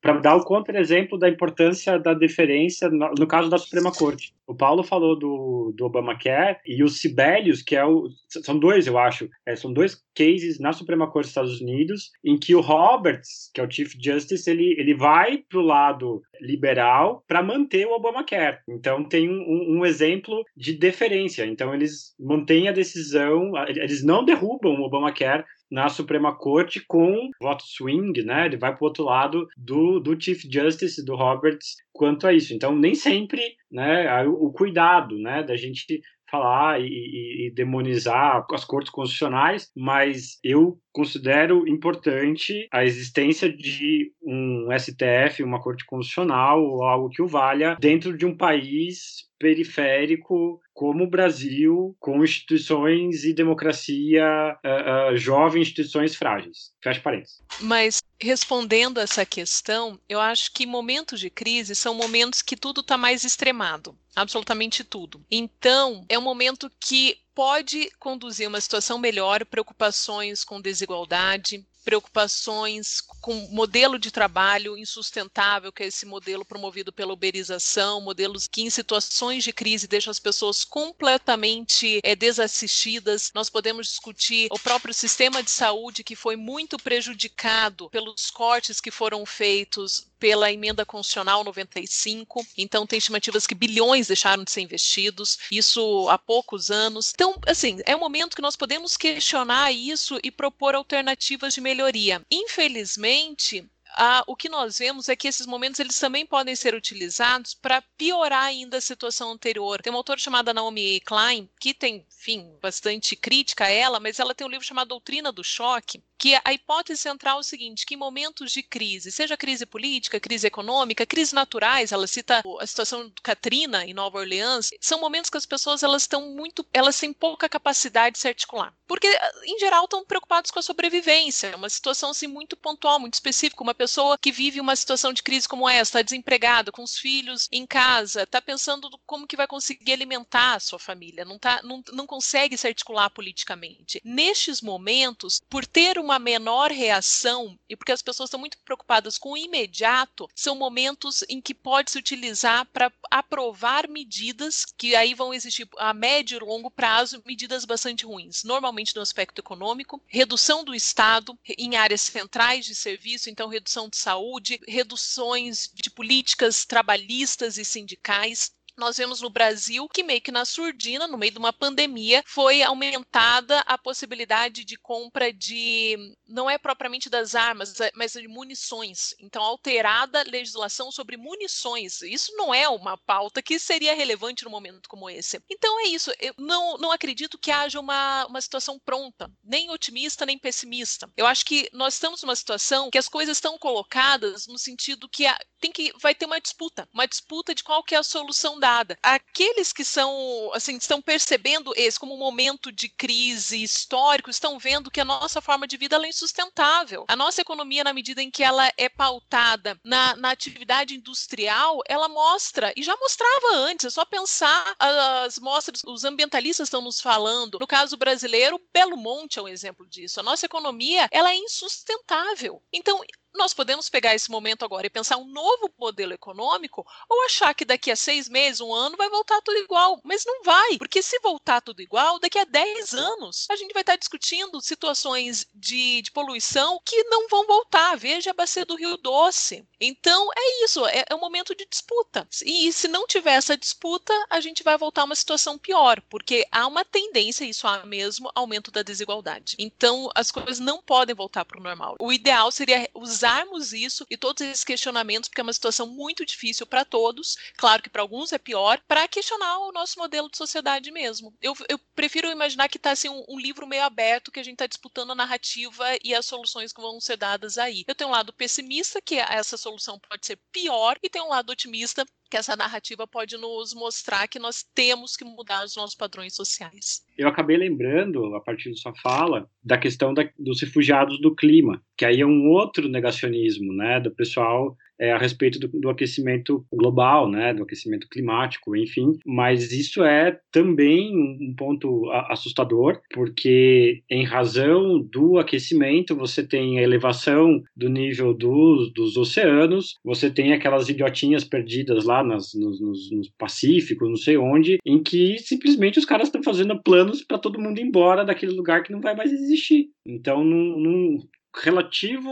[0.00, 4.32] para dar o contra-exemplo da importância da deferência no, no, caso da Suprema Corte.
[4.46, 8.08] O Paulo falou do, do Obamacare e o Sibelius, que é o.
[8.28, 9.28] São dois, eu acho.
[9.44, 13.60] É, são dois cases na Suprema Corte dos Estados Unidos em que o Roberts, que
[13.60, 18.58] é o Chief Justice, ele, ele vai para o lado liberal para manter o Obamacare.
[18.68, 21.44] Então tem um, um, exemplo de deferência.
[21.46, 27.64] Então eles mantêm a decisão, eles não derrubam o Obamacare na Suprema Corte com voto
[27.66, 28.46] swing, né?
[28.46, 32.54] Ele vai para o outro lado do, do Chief Justice, do Roberts, quanto a isso.
[32.54, 33.40] Então, nem sempre,
[33.70, 34.24] né?
[34.26, 35.42] O, cuidado, né?
[35.42, 36.00] Da gente
[36.34, 44.12] falar e, e, e, demonizar as cortes constitucionais, mas eu considero importante a existência de
[44.22, 50.60] um STF, uma corte constitucional, ou algo que o valha dentro de um país periférico
[50.72, 56.72] como o Brasil, com instituições e democracia uh, uh, jovem, instituições frágeis.
[56.82, 57.42] Fecha parênteses.
[57.60, 62.96] Mas respondendo essa questão, eu acho que momentos de crise são momentos que tudo está
[62.96, 65.22] mais extremado, absolutamente tudo.
[65.30, 73.34] Então, é um momento que pode conduzir uma situação melhor, preocupações com desigualdade, preocupações com
[73.50, 79.44] modelo de trabalho insustentável, que é esse modelo promovido pela uberização, modelos que em situações
[79.44, 83.30] de crise deixam as pessoas completamente é, desassistidas.
[83.34, 88.90] Nós podemos discutir o próprio sistema de saúde que foi muito prejudicado pelos cortes que
[88.90, 92.46] foram feitos pela emenda constitucional 95.
[92.56, 97.12] Então, tem estimativas que bilhões deixaram de ser investidos, isso há poucos anos.
[97.14, 102.22] Então, assim, é um momento que nós podemos questionar isso e propor alternativas de melhoria.
[102.30, 107.54] Infelizmente, ah, o que nós vemos é que esses momentos eles também podem ser utilizados
[107.54, 109.80] para piorar ainda a situação anterior.
[109.80, 114.34] Tem uma autora chamada Naomi Klein, que tem, enfim, bastante crítica a ela, mas ela
[114.34, 117.94] tem um livro chamado Doutrina do Choque, que a hipótese central é o seguinte, que
[117.94, 123.08] em momentos de crise, seja crise política, crise econômica, crises naturais, ela cita a situação
[123.08, 127.12] do Katrina em Nova Orleans, são momentos que as pessoas elas estão muito, elas têm
[127.12, 128.72] pouca capacidade de se articular.
[128.86, 129.08] Porque,
[129.44, 133.62] em geral, estão preocupados com a sobrevivência, é uma situação assim muito pontual, muito específica,
[133.62, 133.83] uma pessoa
[134.20, 138.22] que vive uma situação de crise como essa, está desempregada, com os filhos em casa,
[138.22, 142.56] está pensando como que vai conseguir alimentar a sua família, não, tá, não, não consegue
[142.56, 144.00] se articular politicamente.
[144.04, 149.32] Nestes momentos, por ter uma menor reação e porque as pessoas estão muito preocupadas com
[149.32, 155.34] o imediato, são momentos em que pode se utilizar para aprovar medidas que aí vão
[155.34, 160.74] existir a médio e longo prazo, medidas bastante ruins, normalmente no aspecto econômico, redução do
[160.74, 167.64] Estado em áreas centrais de serviço, então redução de saúde, reduções de políticas trabalhistas e
[167.64, 172.22] sindicais, nós vemos no Brasil que meio que na surdina, no meio de uma pandemia,
[172.26, 175.96] foi aumentada a possibilidade de compra de
[176.26, 179.14] não é propriamente das armas, é, mas de munições.
[179.20, 182.02] Então, alterada legislação sobre munições.
[182.02, 185.40] Isso não é uma pauta que seria relevante no momento como esse.
[185.50, 186.10] Então é isso.
[186.18, 191.10] Eu não, não acredito que haja uma, uma situação pronta, nem otimista nem pessimista.
[191.16, 195.26] Eu acho que nós estamos numa situação que as coisas estão colocadas no sentido que
[195.26, 198.58] a, tem que vai ter uma disputa, uma disputa de qual que é a solução
[198.64, 198.98] dada.
[199.02, 204.90] Aqueles que são, assim, estão percebendo esse como um momento de crise histórico, estão vendo
[204.90, 207.04] que a nossa forma de vida é insustentável.
[207.06, 212.08] A nossa economia, na medida em que ela é pautada na, na atividade industrial, ela
[212.08, 217.58] mostra, e já mostrava antes, é só pensar as mostras, os ambientalistas estão nos falando.
[217.60, 220.20] No caso brasileiro, Belo Monte é um exemplo disso.
[220.20, 222.62] A nossa economia, ela é insustentável.
[222.72, 223.02] Então,
[223.34, 227.64] nós podemos pegar esse momento agora e pensar um novo modelo econômico ou achar que
[227.64, 230.00] daqui a seis meses, um ano, vai voltar tudo igual.
[230.04, 233.82] Mas não vai, porque se voltar tudo igual, daqui a dez anos a gente vai
[233.82, 237.96] estar discutindo situações de, de poluição que não vão voltar.
[237.96, 239.66] Veja a bacia do Rio Doce.
[239.80, 242.26] Então é isso, é, é um momento de disputa.
[242.44, 246.46] E, se não tiver essa disputa, a gente vai voltar a uma situação pior, porque
[246.50, 249.56] há uma tendência, isso há mesmo, aumento da desigualdade.
[249.58, 251.96] Então as coisas não podem voltar para o normal.
[251.98, 256.26] O ideal seria usar usarmos isso e todos esses questionamentos, porque é uma situação muito
[256.26, 260.36] difícil para todos, claro que para alguns é pior, para questionar o nosso modelo de
[260.36, 261.34] sociedade mesmo.
[261.40, 264.54] Eu, eu prefiro imaginar que está assim, um, um, livro meio aberto, que a gente
[264.54, 267.84] está disputando a narrativa e as soluções que vão ser dadas aí.
[267.86, 271.50] Eu tenho um lado pessimista, que essa solução pode ser pior, e tem um lado
[271.50, 272.04] otimista,
[272.34, 277.06] que essa narrativa pode nos mostrar que nós temos que mudar os nossos padrões sociais.
[277.16, 281.80] Eu acabei lembrando, a partir da sua fala, da questão da, dos refugiados do clima,
[281.96, 286.64] que aí é um outro negacionismo, né, do pessoal é, a respeito do, do, aquecimento
[286.72, 289.12] global, né, do aquecimento climático, enfim.
[289.26, 296.82] Mas isso é também um ponto assustador, porque em razão do aquecimento você tem a
[296.82, 303.10] elevação do nível dos, dos oceanos, você tem aquelas idiotinhas perdidas lá nas, nos, nos,
[303.10, 307.60] nos Pacíficos, não sei onde, em que simplesmente os caras estão fazendo planos para todo
[307.60, 309.88] mundo ir embora daquele lugar que não vai mais existir.
[310.06, 311.18] Então, não, não
[311.62, 312.30] relativo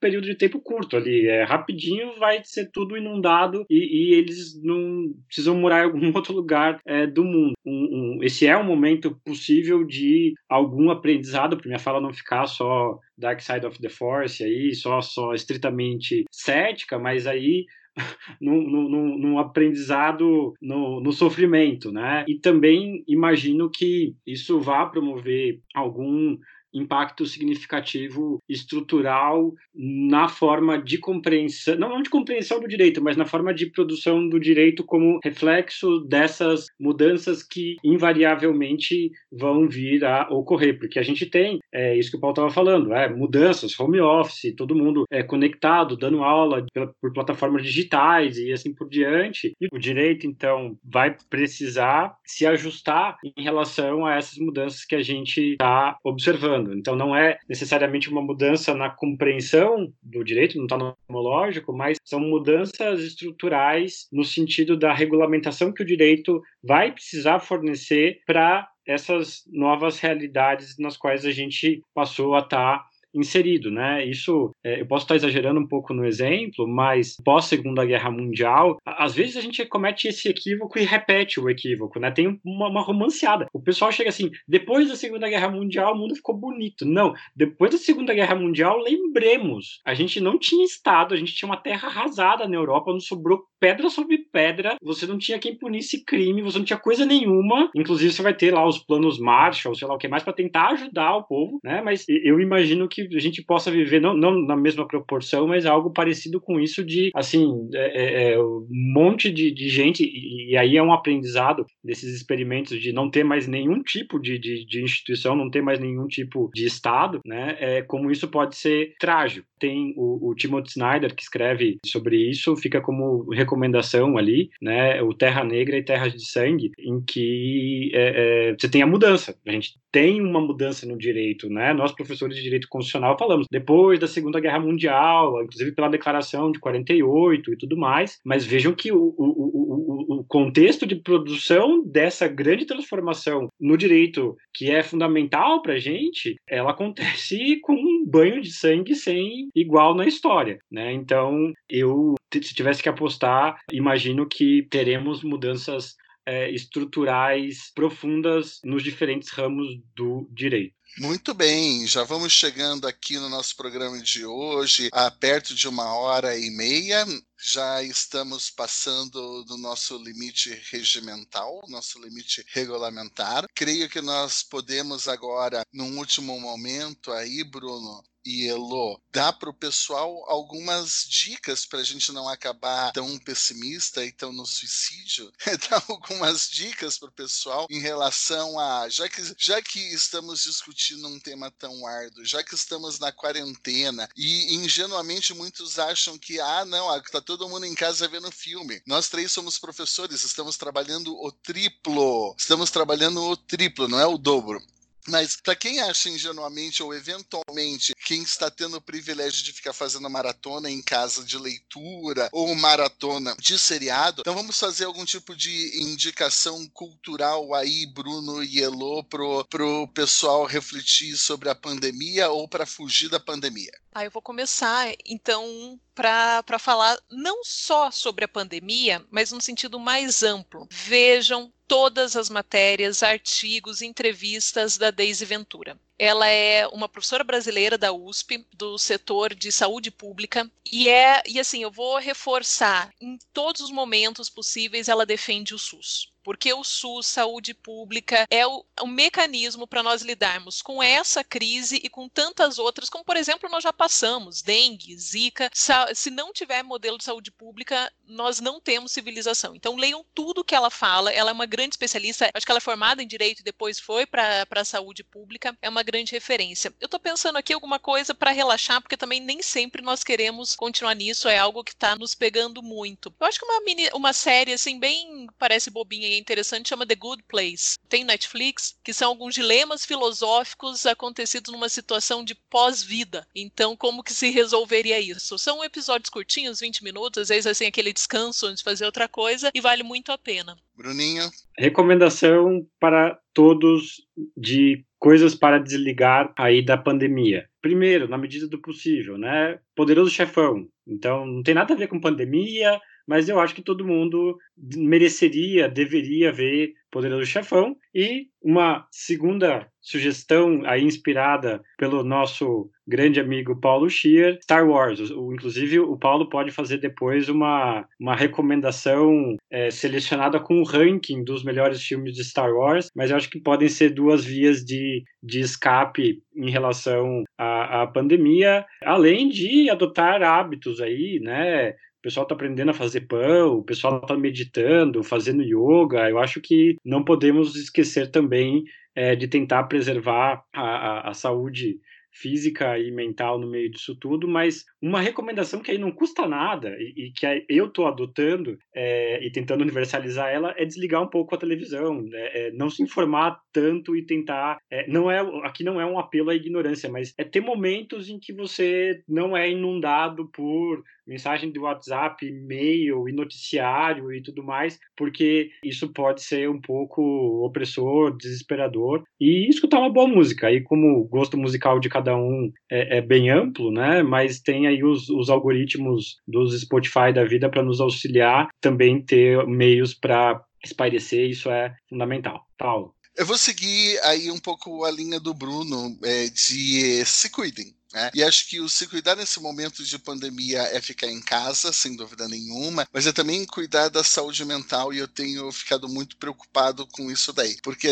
[0.00, 1.26] período de tempo curto ali.
[1.26, 6.34] É rapidinho, vai ser tudo inundado e, e eles não precisam morar em algum outro
[6.34, 7.54] lugar é, do mundo.
[7.64, 12.46] Um, um, esse é um momento possível de algum aprendizado, para minha fala não ficar
[12.46, 17.66] só Dark Side of the Force aí, só, só estritamente cética, mas aí
[18.40, 22.24] num, aprendizado no, no, sofrimento, né?
[22.28, 26.38] E também imagino que isso vá promover algum
[26.78, 33.52] impacto significativo estrutural na forma de compreensão, não de compreensão do direito, mas na forma
[33.52, 40.98] de produção do direito como reflexo dessas mudanças que invariavelmente vão vir a ocorrer, porque
[40.98, 44.74] a gente tem, é isso que o Paulo estava falando, é, mudanças, home office, todo
[44.74, 49.78] mundo é conectado, dando aula pela, por plataformas digitais e assim por diante, e o
[49.78, 55.96] direito, então, vai precisar se ajustar em relação a essas mudanças que a gente está
[56.04, 56.67] observando.
[56.68, 56.78] Falando.
[56.78, 61.98] Então não é necessariamente uma mudança na compreensão do direito, não está no homológico, mas
[62.04, 69.42] são mudanças estruturais no sentido da regulamentação que o direito vai precisar fornecer para essas
[69.46, 72.84] novas realidades nas quais a gente passou a estar tá
[73.14, 74.04] inserido, né?
[74.04, 78.78] Isso, é, eu posso estar exagerando um pouco no exemplo, mas pós Segunda Guerra Mundial,
[78.84, 82.10] às vezes a gente comete esse equívoco e repete o equívoco, né?
[82.10, 83.46] Tem uma, uma romanceada.
[83.52, 86.84] O pessoal chega assim, depois da Segunda Guerra Mundial o mundo ficou bonito.
[86.84, 91.48] Não, depois da Segunda Guerra Mundial, lembremos, a gente não tinha Estado, a gente tinha
[91.48, 96.04] uma terra arrasada na Europa, não sobrou pedra sobre pedra, você não tinha quem punisse
[96.04, 97.70] crime, você não tinha coisa nenhuma.
[97.74, 100.68] Inclusive, você vai ter lá os planos Marshall, sei lá o que mais, para tentar
[100.68, 101.80] ajudar o povo, né?
[101.82, 105.90] Mas eu imagino que a gente possa viver, não, não na mesma proporção, mas algo
[105.90, 110.56] parecido com isso de, assim, é, é, é, um monte de, de gente, e, e,
[110.56, 114.82] aí é um aprendizado desses experimentos de não ter mais nenhum tipo de, de, de
[114.82, 117.56] instituição, não ter mais nenhum tipo de Estado, né?
[117.58, 119.46] É, como isso pode ser trágico.
[119.58, 125.02] Tem o, o Timothy Snyder, que escreve sobre isso, fica como recomendação ali, né?
[125.02, 129.36] O Terra Negra e Terras de Sangue, em que é, é, você tem a mudança.
[129.46, 131.72] A gente tem uma mudança no direito, né?
[131.72, 136.58] Nós, professores de direito constitucional, falamos depois da Segunda Guerra Mundial, inclusive pela Declaração de
[136.58, 142.28] 48 e tudo mais, mas vejam que o, o, o, o contexto de produção dessa
[142.28, 148.40] grande transformação no direito, que é fundamental para a gente, ela acontece com um banho
[148.40, 150.92] de sangue sem igual na história, né?
[150.92, 155.96] Então, eu, se tivesse que apostar, imagino que teremos mudanças
[156.26, 159.66] é, estruturais profundas nos diferentes ramos
[159.96, 160.76] do direito.
[160.98, 165.94] Muito bem, já vamos chegando aqui no nosso programa de hoje, a perto de uma
[165.94, 167.06] hora e meia.
[167.40, 173.46] Já estamos passando do nosso limite regimental, nosso limite regulamentar.
[173.54, 179.54] Creio que nós podemos agora, num último momento aí, Bruno, e Elo, dá para o
[179.54, 185.32] pessoal algumas dicas para a gente não acabar tão pessimista e tão no suicídio?
[185.70, 188.88] dá algumas dicas para o pessoal em relação a.
[188.88, 194.08] Já que, já que estamos discutindo um tema tão árduo, já que estamos na quarentena
[194.16, 198.82] e ingenuamente muitos acham que, ah, não, está todo mundo em casa vendo filme.
[198.86, 202.34] Nós três somos professores, estamos trabalhando o triplo.
[202.38, 204.60] Estamos trabalhando o triplo, não é o dobro.
[205.08, 210.08] Mas para quem acha ingenuamente ou eventualmente quem está tendo o privilégio de ficar fazendo
[210.08, 215.82] maratona em casa de leitura ou maratona de seriado, então vamos fazer algum tipo de
[215.82, 222.66] indicação cultural aí, Bruno e Elô, pro, pro pessoal refletir sobre a pandemia ou para
[222.66, 223.72] fugir da pandemia.
[223.94, 229.80] Ah, eu vou começar então para falar não só sobre a pandemia, mas no sentido
[229.80, 230.68] mais amplo.
[230.70, 235.78] Vejam todas as matérias, artigos, entrevistas da Deise Ventura.
[235.98, 241.38] Ela é uma professora brasileira da USP, do setor de saúde pública, e é, e
[241.38, 246.64] assim, eu vou reforçar, em todos os momentos possíveis ela defende o SUS porque o
[246.64, 252.08] SUS, saúde pública, é o, o mecanismo para nós lidarmos com essa crise e com
[252.08, 255.50] tantas outras, como por exemplo nós já passamos, dengue, zika.
[255.94, 259.54] Se não tiver modelo de saúde pública, nós não temos civilização.
[259.54, 261.12] Então leiam tudo que ela fala.
[261.12, 262.30] Ela é uma grande especialista.
[262.34, 265.56] Acho que ela é formada em direito e depois foi para a saúde pública.
[265.60, 266.74] É uma grande referência.
[266.80, 270.94] Eu estou pensando aqui alguma coisa para relaxar, porque também nem sempre nós queremos continuar
[270.94, 271.28] nisso.
[271.28, 273.14] É algo que está nos pegando muito.
[273.20, 277.24] Eu acho que uma mini, uma série assim bem parece bobinha interessante chama The Good
[277.28, 277.76] Place.
[277.88, 283.26] Tem Netflix, que são alguns dilemas filosóficos acontecidos numa situação de pós-vida.
[283.34, 285.38] Então, como que se resolveria isso?
[285.38, 289.50] São episódios curtinhos, 20 minutos, às vezes assim aquele descanso antes de fazer outra coisa
[289.54, 290.56] e vale muito a pena.
[290.76, 291.28] Bruninho.
[291.58, 294.06] Recomendação para todos
[294.36, 297.48] de coisas para desligar aí da pandemia.
[297.60, 299.58] Primeiro, na medida do possível, né?
[299.74, 300.68] Poderoso chefão.
[300.86, 304.38] Então, não tem nada a ver com pandemia, mas eu acho que todo mundo
[304.76, 307.76] mereceria, deveria ver Poderoso Chefão.
[307.94, 315.10] E uma segunda sugestão, aí inspirada pelo nosso grande amigo Paulo Schier, Star Wars.
[315.10, 321.24] O, inclusive, o Paulo pode fazer depois uma, uma recomendação é, selecionada com o ranking
[321.24, 325.02] dos melhores filmes de Star Wars, mas eu acho que podem ser duas vias de,
[325.22, 331.74] de escape em relação à, à pandemia, além de adotar hábitos aí, né?
[331.98, 336.08] O pessoal está aprendendo a fazer pão, o pessoal está meditando, fazendo yoga.
[336.08, 338.64] Eu acho que não podemos esquecer também
[338.94, 341.80] é, de tentar preservar a, a, a saúde
[342.20, 346.76] física e mental no meio disso tudo, mas uma recomendação que aí não custa nada
[346.78, 351.34] e, e que eu estou adotando é, e tentando universalizar ela é desligar um pouco
[351.34, 352.28] a televisão, né?
[352.32, 354.58] é, não se informar tanto e tentar.
[354.70, 358.18] É, não é aqui não é um apelo à ignorância, mas é ter momentos em
[358.18, 364.78] que você não é inundado por mensagem de WhatsApp, e-mail e noticiário e tudo mais,
[364.94, 367.02] porque isso pode ser um pouco
[367.44, 369.02] opressor, desesperador.
[369.18, 370.48] E escutar uma boa música.
[370.48, 374.02] Aí, como gosto musical de cada um é, é bem amplo, né?
[374.02, 379.46] Mas tem aí os, os algoritmos dos Spotify da vida para nos auxiliar também ter
[379.46, 382.46] meios para espairecer, isso é fundamental.
[382.58, 382.94] Paulo.
[383.16, 387.74] Eu vou seguir aí um pouco a linha do Bruno é, de se cuidem.
[387.92, 388.10] Né?
[388.14, 391.96] E acho que o se cuidar nesse momento de pandemia é ficar em casa, sem
[391.96, 396.86] dúvida nenhuma, mas é também cuidar da saúde mental e eu tenho ficado muito preocupado
[396.86, 397.56] com isso daí.
[397.62, 397.88] Porque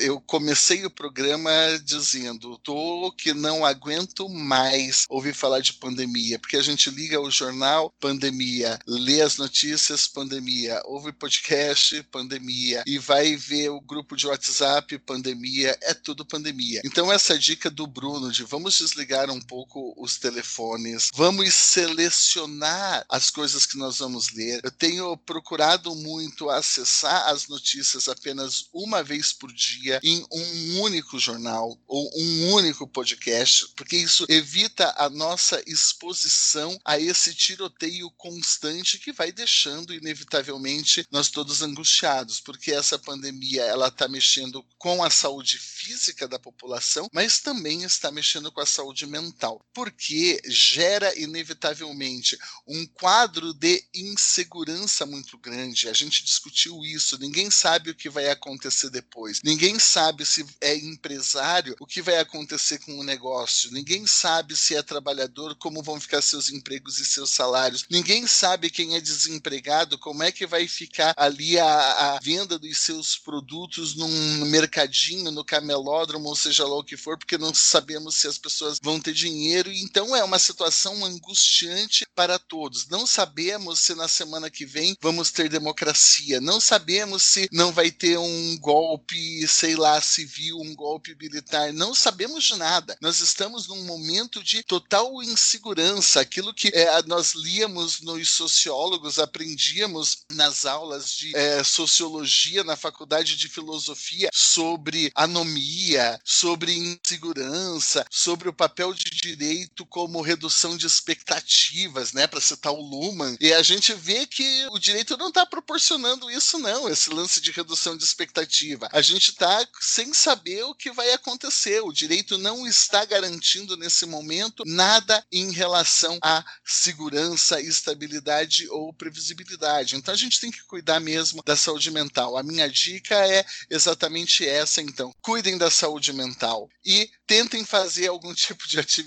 [0.00, 1.50] eu comecei o programa
[1.82, 7.30] dizendo, tô que não aguento mais ouvir falar de pandemia, porque a gente liga o
[7.30, 14.26] jornal, pandemia, lê as notícias, pandemia, ouve podcast, pandemia, e vai ver o grupo de
[14.26, 16.82] WhatsApp, pandemia, é tudo pandemia.
[16.84, 23.06] Então essa dica do Bruno de vamos desligar um um pouco os telefones, vamos selecionar
[23.08, 24.60] as coisas que nós vamos ler.
[24.64, 31.18] Eu tenho procurado muito acessar as notícias apenas uma vez por dia em um único
[31.18, 38.98] jornal ou um único podcast, porque isso evita a nossa exposição a esse tiroteio constante
[38.98, 45.10] que vai deixando inevitavelmente nós todos angustiados, porque essa pandemia ela está mexendo com a
[45.10, 49.27] saúde física da população, mas também está mexendo com a saúde mental
[49.72, 55.88] porque gera inevitavelmente um quadro de insegurança muito grande.
[55.88, 59.40] A gente discutiu isso, ninguém sabe o que vai acontecer depois.
[59.44, 63.70] Ninguém sabe se é empresário, o que vai acontecer com o negócio.
[63.72, 67.84] Ninguém sabe se é trabalhador, como vão ficar seus empregos e seus salários.
[67.90, 72.78] Ninguém sabe quem é desempregado, como é que vai ficar ali a, a venda dos
[72.78, 78.16] seus produtos num mercadinho, no camelódromo, ou seja lá o que for, porque não sabemos
[78.16, 82.88] se as pessoas vão ter dinheiro, então é uma situação angustiante para todos.
[82.88, 87.90] Não sabemos se na semana que vem vamos ter democracia, não sabemos se não vai
[87.90, 92.96] ter um golpe, sei lá, civil, um golpe militar, não sabemos de nada.
[93.00, 100.24] Nós estamos num momento de total insegurança, aquilo que é, nós líamos nos sociólogos, aprendíamos
[100.32, 108.52] nas aulas de é, sociologia na faculdade de filosofia sobre anomia, sobre insegurança, sobre o
[108.52, 113.36] papel de direito como redução de expectativas, né, para citar o Luhmann.
[113.40, 117.50] E a gente vê que o direito não está proporcionando isso, não, esse lance de
[117.50, 118.88] redução de expectativa.
[118.92, 121.80] A gente está sem saber o que vai acontecer.
[121.80, 129.96] O direito não está garantindo nesse momento nada em relação à segurança, estabilidade ou previsibilidade.
[129.96, 132.36] Então a gente tem que cuidar mesmo da saúde mental.
[132.36, 135.12] A minha dica é exatamente essa, então.
[135.22, 138.97] Cuidem da saúde mental e tentem fazer algum tipo de atividade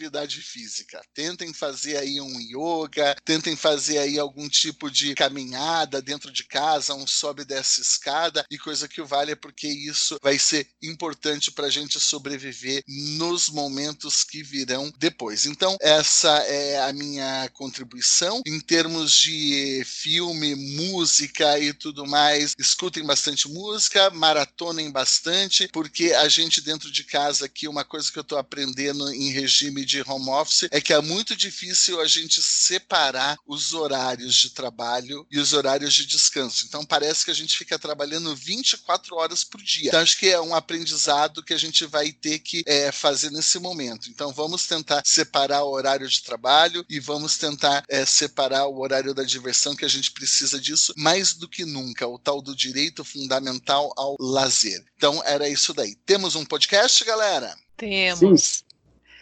[0.41, 1.01] física.
[1.13, 6.93] Tentem fazer aí um yoga, tentem fazer aí algum tipo de caminhada dentro de casa,
[6.93, 11.69] um sobe desce escada e coisa que vale, porque isso vai ser importante para a
[11.69, 15.45] gente sobreviver nos momentos que virão depois.
[15.45, 22.53] Então, essa é a minha contribuição em termos de filme, música e tudo mais.
[22.57, 28.17] Escutem bastante música, maratonem bastante, porque a gente dentro de casa aqui, uma coisa que
[28.17, 32.41] eu estou aprendendo em regime de home office é que é muito difícil a gente
[32.41, 36.65] separar os horários de trabalho e os horários de descanso.
[36.65, 39.89] Então parece que a gente fica trabalhando 24 horas por dia.
[39.89, 43.59] Então acho que é um aprendizado que a gente vai ter que é, fazer nesse
[43.59, 44.09] momento.
[44.09, 49.13] Então vamos tentar separar o horário de trabalho e vamos tentar é, separar o horário
[49.13, 53.03] da diversão, que a gente precisa disso mais do que nunca, o tal do direito
[53.03, 54.83] fundamental ao lazer.
[54.95, 55.95] Então era isso daí.
[56.05, 57.55] Temos um podcast, galera?
[57.77, 58.41] Temos.
[58.41, 58.70] Sim.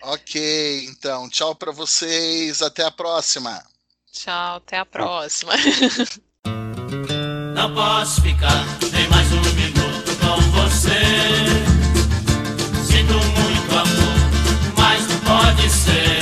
[0.02, 3.62] Ok, então, tchau para vocês, até a próxima.
[4.12, 5.54] Tchau, até a próxima.
[7.54, 11.00] Não posso ficar nem mais um minuto com você.
[12.86, 14.20] Sinto muito amor,
[14.78, 16.19] mas não pode ser.